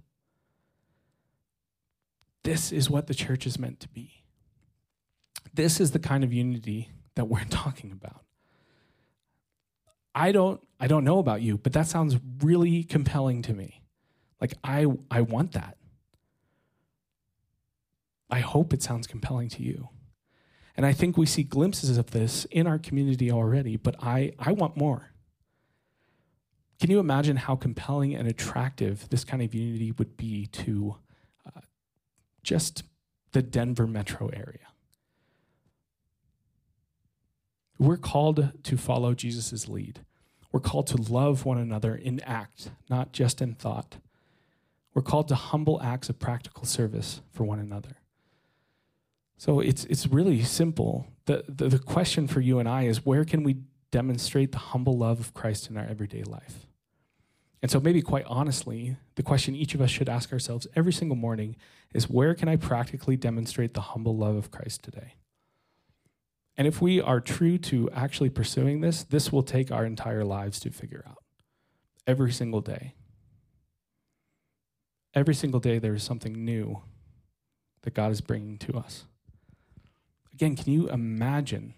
This 2.45 2.71
is 2.71 2.89
what 2.89 3.09
the 3.09 3.15
church 3.15 3.45
is 3.45 3.59
meant 3.59 3.81
to 3.81 3.89
be. 3.89 4.23
This 5.53 5.81
is 5.81 5.91
the 5.91 5.99
kind 5.99 6.23
of 6.23 6.33
unity 6.33 6.93
that 7.17 7.25
we're 7.25 7.43
talking 7.51 7.91
about. 7.91 8.23
I 10.15 10.33
don't 10.33 10.61
I 10.79 10.87
don't 10.87 11.05
know 11.05 11.19
about 11.19 11.43
you, 11.43 11.59
but 11.59 11.73
that 11.73 11.87
sounds 11.87 12.17
really 12.43 12.85
compelling 12.85 13.43
to 13.43 13.55
me. 13.55 13.83
Like 14.41 14.55
I 14.65 14.87
I 15.11 15.23
want 15.23 15.53
that. 15.53 15.77
I 18.31 18.41
hope 18.41 18.73
it 18.73 18.83
sounds 18.83 19.07
compelling 19.07 19.49
to 19.51 19.63
you. 19.63 19.89
And 20.77 20.87
I 20.87 20.93
think 20.93 21.17
we 21.17 21.27
see 21.27 21.43
glimpses 21.43 21.99
of 21.99 22.13
this 22.13 22.47
in 22.47 22.67
our 22.67 22.79
community 22.79 23.31
already, 23.31 23.77
but 23.77 23.97
I, 24.01 24.33
I 24.39 24.53
want 24.53 24.77
more. 24.77 25.11
Can 26.81 26.91
you 26.91 27.01
imagine 27.01 27.37
how 27.37 27.57
compelling 27.57 28.15
and 28.15 28.29
attractive 28.29 29.09
this 29.11 29.25
kind 29.25 29.43
of 29.43 29.53
unity 29.53 29.93
would 29.93 30.17
be 30.17 30.47
to 30.47 30.97
uh, 31.45 31.61
just 32.43 32.85
the 33.33 33.43
Denver 33.43 33.87
metro 33.87 34.29
area. 34.29 34.70
We're 37.81 37.97
called 37.97 38.51
to 38.63 38.77
follow 38.77 39.15
Jesus' 39.15 39.67
lead. 39.67 40.01
We're 40.53 40.61
called 40.61 40.87
to 40.89 40.99
love 40.99 41.47
one 41.47 41.57
another 41.57 41.95
in 41.95 42.21
act, 42.21 42.71
not 42.91 43.13
just 43.13 43.41
in 43.41 43.55
thought. 43.55 43.97
We're 44.93 45.01
called 45.01 45.29
to 45.29 45.35
humble 45.35 45.81
acts 45.81 46.11
of 46.11 46.19
practical 46.19 46.67
service 46.67 47.23
for 47.33 47.45
one 47.45 47.59
another. 47.59 47.97
So 49.39 49.61
it's, 49.61 49.87
it's 49.87 50.07
really 50.07 50.43
simple. 50.43 51.07
The, 51.25 51.45
the, 51.49 51.69
the 51.69 51.79
question 51.79 52.29
for 52.29 52.43
you 52.43 52.59
and 52.59 52.69
I 52.69 52.83
is 52.83 53.07
where 53.07 53.25
can 53.25 53.45
we 53.45 53.57
demonstrate 53.91 54.53
the 54.53 54.59
humble 54.59 54.99
love 54.99 55.19
of 55.19 55.33
Christ 55.33 55.71
in 55.71 55.79
our 55.79 55.87
everyday 55.87 56.23
life? 56.23 56.67
And 57.63 57.71
so, 57.71 57.81
maybe 57.81 58.03
quite 58.03 58.27
honestly, 58.27 58.97
the 59.15 59.23
question 59.23 59.57
each 59.57 59.75
of 59.75 59.81
us 59.81 59.91
should 59.91 60.09
ask 60.09 60.35
ourselves 60.35 60.67
every 60.77 60.93
single 60.93 61.17
morning 61.17 61.57
is 61.95 62.11
where 62.11 62.35
can 62.35 62.49
I 62.49 62.57
practically 62.57 63.17
demonstrate 63.17 63.73
the 63.73 63.81
humble 63.81 64.17
love 64.17 64.37
of 64.37 64.51
Christ 64.51 64.83
today? 64.83 65.15
And 66.61 66.69
if 66.69 66.83
we 66.83 67.01
are 67.01 67.21
true 67.21 67.57
to 67.57 67.89
actually 67.95 68.29
pursuing 68.29 68.83
this, 68.83 69.03
this 69.03 69.33
will 69.33 69.43
take 69.43 69.73
our 69.73 69.87
entire 69.87 70.27
lives 70.27 70.61
to 70.61 70.71
figure 70.71 71.03
out 71.09 71.25
every 72.07 72.31
single 72.33 72.61
day. 72.61 72.93
Every 75.15 75.35
single 75.35 75.59
day, 75.59 75.79
there 75.79 75.95
is 75.95 76.03
something 76.03 76.45
new 76.45 76.83
that 77.81 77.95
God 77.95 78.13
is 78.13 78.21
bringing 78.21 78.59
to 78.59 78.77
us. 78.77 79.07
Again, 80.35 80.55
can 80.55 80.71
you 80.71 80.91
imagine 80.91 81.73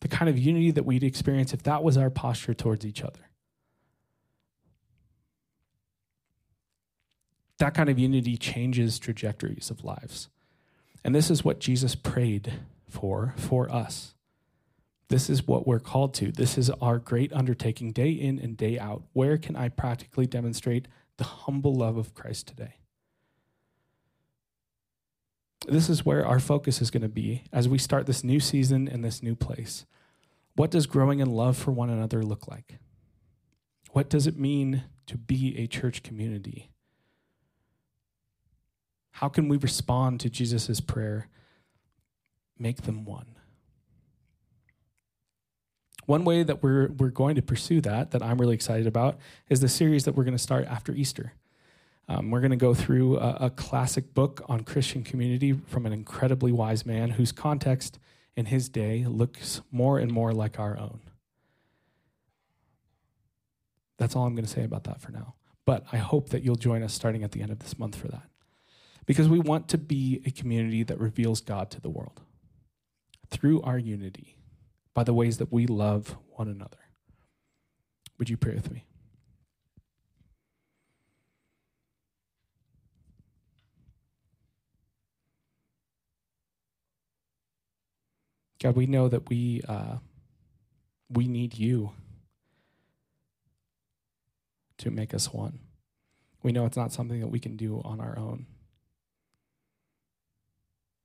the 0.00 0.08
kind 0.08 0.28
of 0.28 0.36
unity 0.36 0.72
that 0.72 0.84
we'd 0.84 1.04
experience 1.04 1.54
if 1.54 1.62
that 1.62 1.84
was 1.84 1.96
our 1.96 2.10
posture 2.10 2.54
towards 2.54 2.84
each 2.84 3.04
other. 3.04 3.30
That 7.58 7.72
kind 7.72 7.88
of 7.88 8.00
unity 8.00 8.36
changes 8.36 8.98
trajectories 8.98 9.70
of 9.70 9.84
lives. 9.84 10.28
And 11.04 11.14
this 11.14 11.30
is 11.30 11.44
what 11.44 11.60
Jesus 11.60 11.94
prayed 11.94 12.54
for 12.88 13.34
for 13.36 13.70
us. 13.70 14.14
This 15.08 15.30
is 15.30 15.46
what 15.46 15.66
we're 15.66 15.80
called 15.80 16.12
to. 16.14 16.30
This 16.30 16.58
is 16.58 16.70
our 16.70 16.98
great 16.98 17.32
undertaking 17.32 17.92
day 17.92 18.10
in 18.10 18.38
and 18.38 18.56
day 18.56 18.78
out. 18.78 19.02
Where 19.14 19.38
can 19.38 19.56
I 19.56 19.70
practically 19.70 20.26
demonstrate 20.26 20.86
the 21.16 21.24
humble 21.24 21.74
love 21.74 21.96
of 21.96 22.14
Christ 22.14 22.46
today? 22.46 22.74
This 25.66 25.88
is 25.88 26.04
where 26.04 26.26
our 26.26 26.38
focus 26.38 26.80
is 26.80 26.90
going 26.90 27.02
to 27.02 27.08
be 27.08 27.42
as 27.52 27.68
we 27.68 27.78
start 27.78 28.06
this 28.06 28.22
new 28.22 28.38
season 28.38 28.86
in 28.86 29.00
this 29.02 29.22
new 29.22 29.34
place. 29.34 29.86
What 30.54 30.70
does 30.70 30.86
growing 30.86 31.20
in 31.20 31.30
love 31.30 31.56
for 31.56 31.72
one 31.72 31.90
another 31.90 32.22
look 32.22 32.46
like? 32.48 32.78
What 33.92 34.10
does 34.10 34.26
it 34.26 34.38
mean 34.38 34.84
to 35.06 35.16
be 35.16 35.58
a 35.58 35.66
church 35.66 36.02
community? 36.02 36.70
How 39.12 39.28
can 39.28 39.48
we 39.48 39.56
respond 39.56 40.20
to 40.20 40.30
Jesus' 40.30 40.80
prayer? 40.80 41.28
Make 42.58 42.82
them 42.82 43.04
one. 43.04 43.26
One 46.08 46.24
way 46.24 46.42
that 46.42 46.62
we're, 46.62 46.88
we're 46.88 47.10
going 47.10 47.34
to 47.34 47.42
pursue 47.42 47.82
that, 47.82 48.12
that 48.12 48.22
I'm 48.22 48.38
really 48.38 48.54
excited 48.54 48.86
about, 48.86 49.18
is 49.50 49.60
the 49.60 49.68
series 49.68 50.04
that 50.04 50.14
we're 50.14 50.24
going 50.24 50.36
to 50.36 50.42
start 50.42 50.66
after 50.66 50.94
Easter. 50.94 51.34
Um, 52.08 52.30
we're 52.30 52.40
going 52.40 52.50
to 52.50 52.56
go 52.56 52.72
through 52.72 53.18
a, 53.18 53.36
a, 53.40 53.50
classic 53.50 54.14
book 54.14 54.40
on 54.48 54.64
Christian 54.64 55.04
community 55.04 55.52
from 55.52 55.84
an 55.84 55.92
incredibly 55.92 56.50
wise 56.50 56.86
man 56.86 57.10
whose 57.10 57.30
context 57.30 57.98
in 58.34 58.46
his 58.46 58.70
day 58.70 59.04
looks 59.06 59.60
more 59.70 59.98
and 59.98 60.10
more 60.10 60.32
like 60.32 60.58
our 60.58 60.78
own. 60.78 61.00
That's 63.98 64.16
all 64.16 64.24
I'm 64.24 64.34
going 64.34 64.46
to 64.46 64.50
say 64.50 64.64
about 64.64 64.84
that 64.84 65.02
for 65.02 65.12
now. 65.12 65.34
But 65.66 65.84
I 65.92 65.98
hope 65.98 66.30
that 66.30 66.42
you'll 66.42 66.56
join 66.56 66.82
us 66.82 66.94
starting 66.94 67.22
at 67.22 67.32
the 67.32 67.42
end 67.42 67.50
of 67.50 67.58
this 67.58 67.78
month 67.78 67.96
for 67.96 68.08
that. 68.08 68.30
Because 69.04 69.28
we 69.28 69.40
want 69.40 69.68
to 69.68 69.76
be 69.76 70.22
a 70.24 70.30
community 70.30 70.82
that 70.84 70.98
reveals 70.98 71.42
God 71.42 71.70
to 71.72 71.80
the 71.82 71.90
world 71.90 72.22
through 73.30 73.62
our 73.62 73.78
unity 73.78 74.36
by 74.94 75.04
the 75.04 75.14
ways 75.14 75.38
that 75.38 75.52
we 75.52 75.66
love 75.66 76.16
one 76.30 76.48
another. 76.48 76.78
Would 78.18 78.30
you 78.30 78.36
pray 78.36 78.54
with 78.54 78.70
me? 78.72 78.84
God, 88.60 88.74
we 88.74 88.86
know 88.86 89.08
that 89.08 89.28
we 89.28 89.62
uh, 89.68 89.98
we 91.08 91.28
need 91.28 91.56
you 91.56 91.92
to 94.78 94.90
make 94.90 95.14
us 95.14 95.32
one. 95.32 95.60
We 96.42 96.52
know 96.52 96.66
it's 96.66 96.76
not 96.76 96.92
something 96.92 97.20
that 97.20 97.28
we 97.28 97.38
can 97.38 97.56
do 97.56 97.80
on 97.84 98.00
our 98.00 98.18
own. 98.18 98.46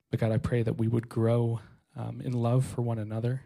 But 0.10 0.20
God, 0.20 0.32
I 0.32 0.38
pray 0.38 0.64
that 0.64 0.78
we 0.78 0.88
would 0.88 1.10
grow 1.10 1.60
um, 1.96 2.22
in 2.22 2.34
love 2.34 2.66
for 2.66 2.82
one 2.82 3.00
another 3.00 3.42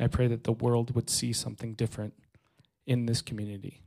I 0.00 0.08
pray 0.08 0.26
that 0.26 0.44
the 0.44 0.52
world 0.52 0.94
would 0.94 1.08
see 1.08 1.32
something 1.32 1.74
different 1.74 2.14
in 2.86 3.06
this 3.06 3.22
community. 3.22 3.82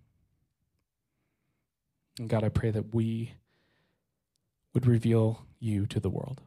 And 2.18 2.30
God, 2.30 2.44
I 2.44 2.50
pray 2.50 2.72
that 2.72 2.96
we 2.96 3.34
would 4.74 4.88
reveal 4.88 5.46
you 5.60 5.86
to 5.88 6.00
the 6.00 6.10
world. 6.10 6.42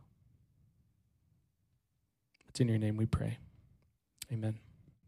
It's 2.48 2.60
in 2.60 2.68
your 2.68 2.78
name 2.78 2.96
we 2.96 3.06
pray. 3.06 3.38
Amen. 4.32 4.58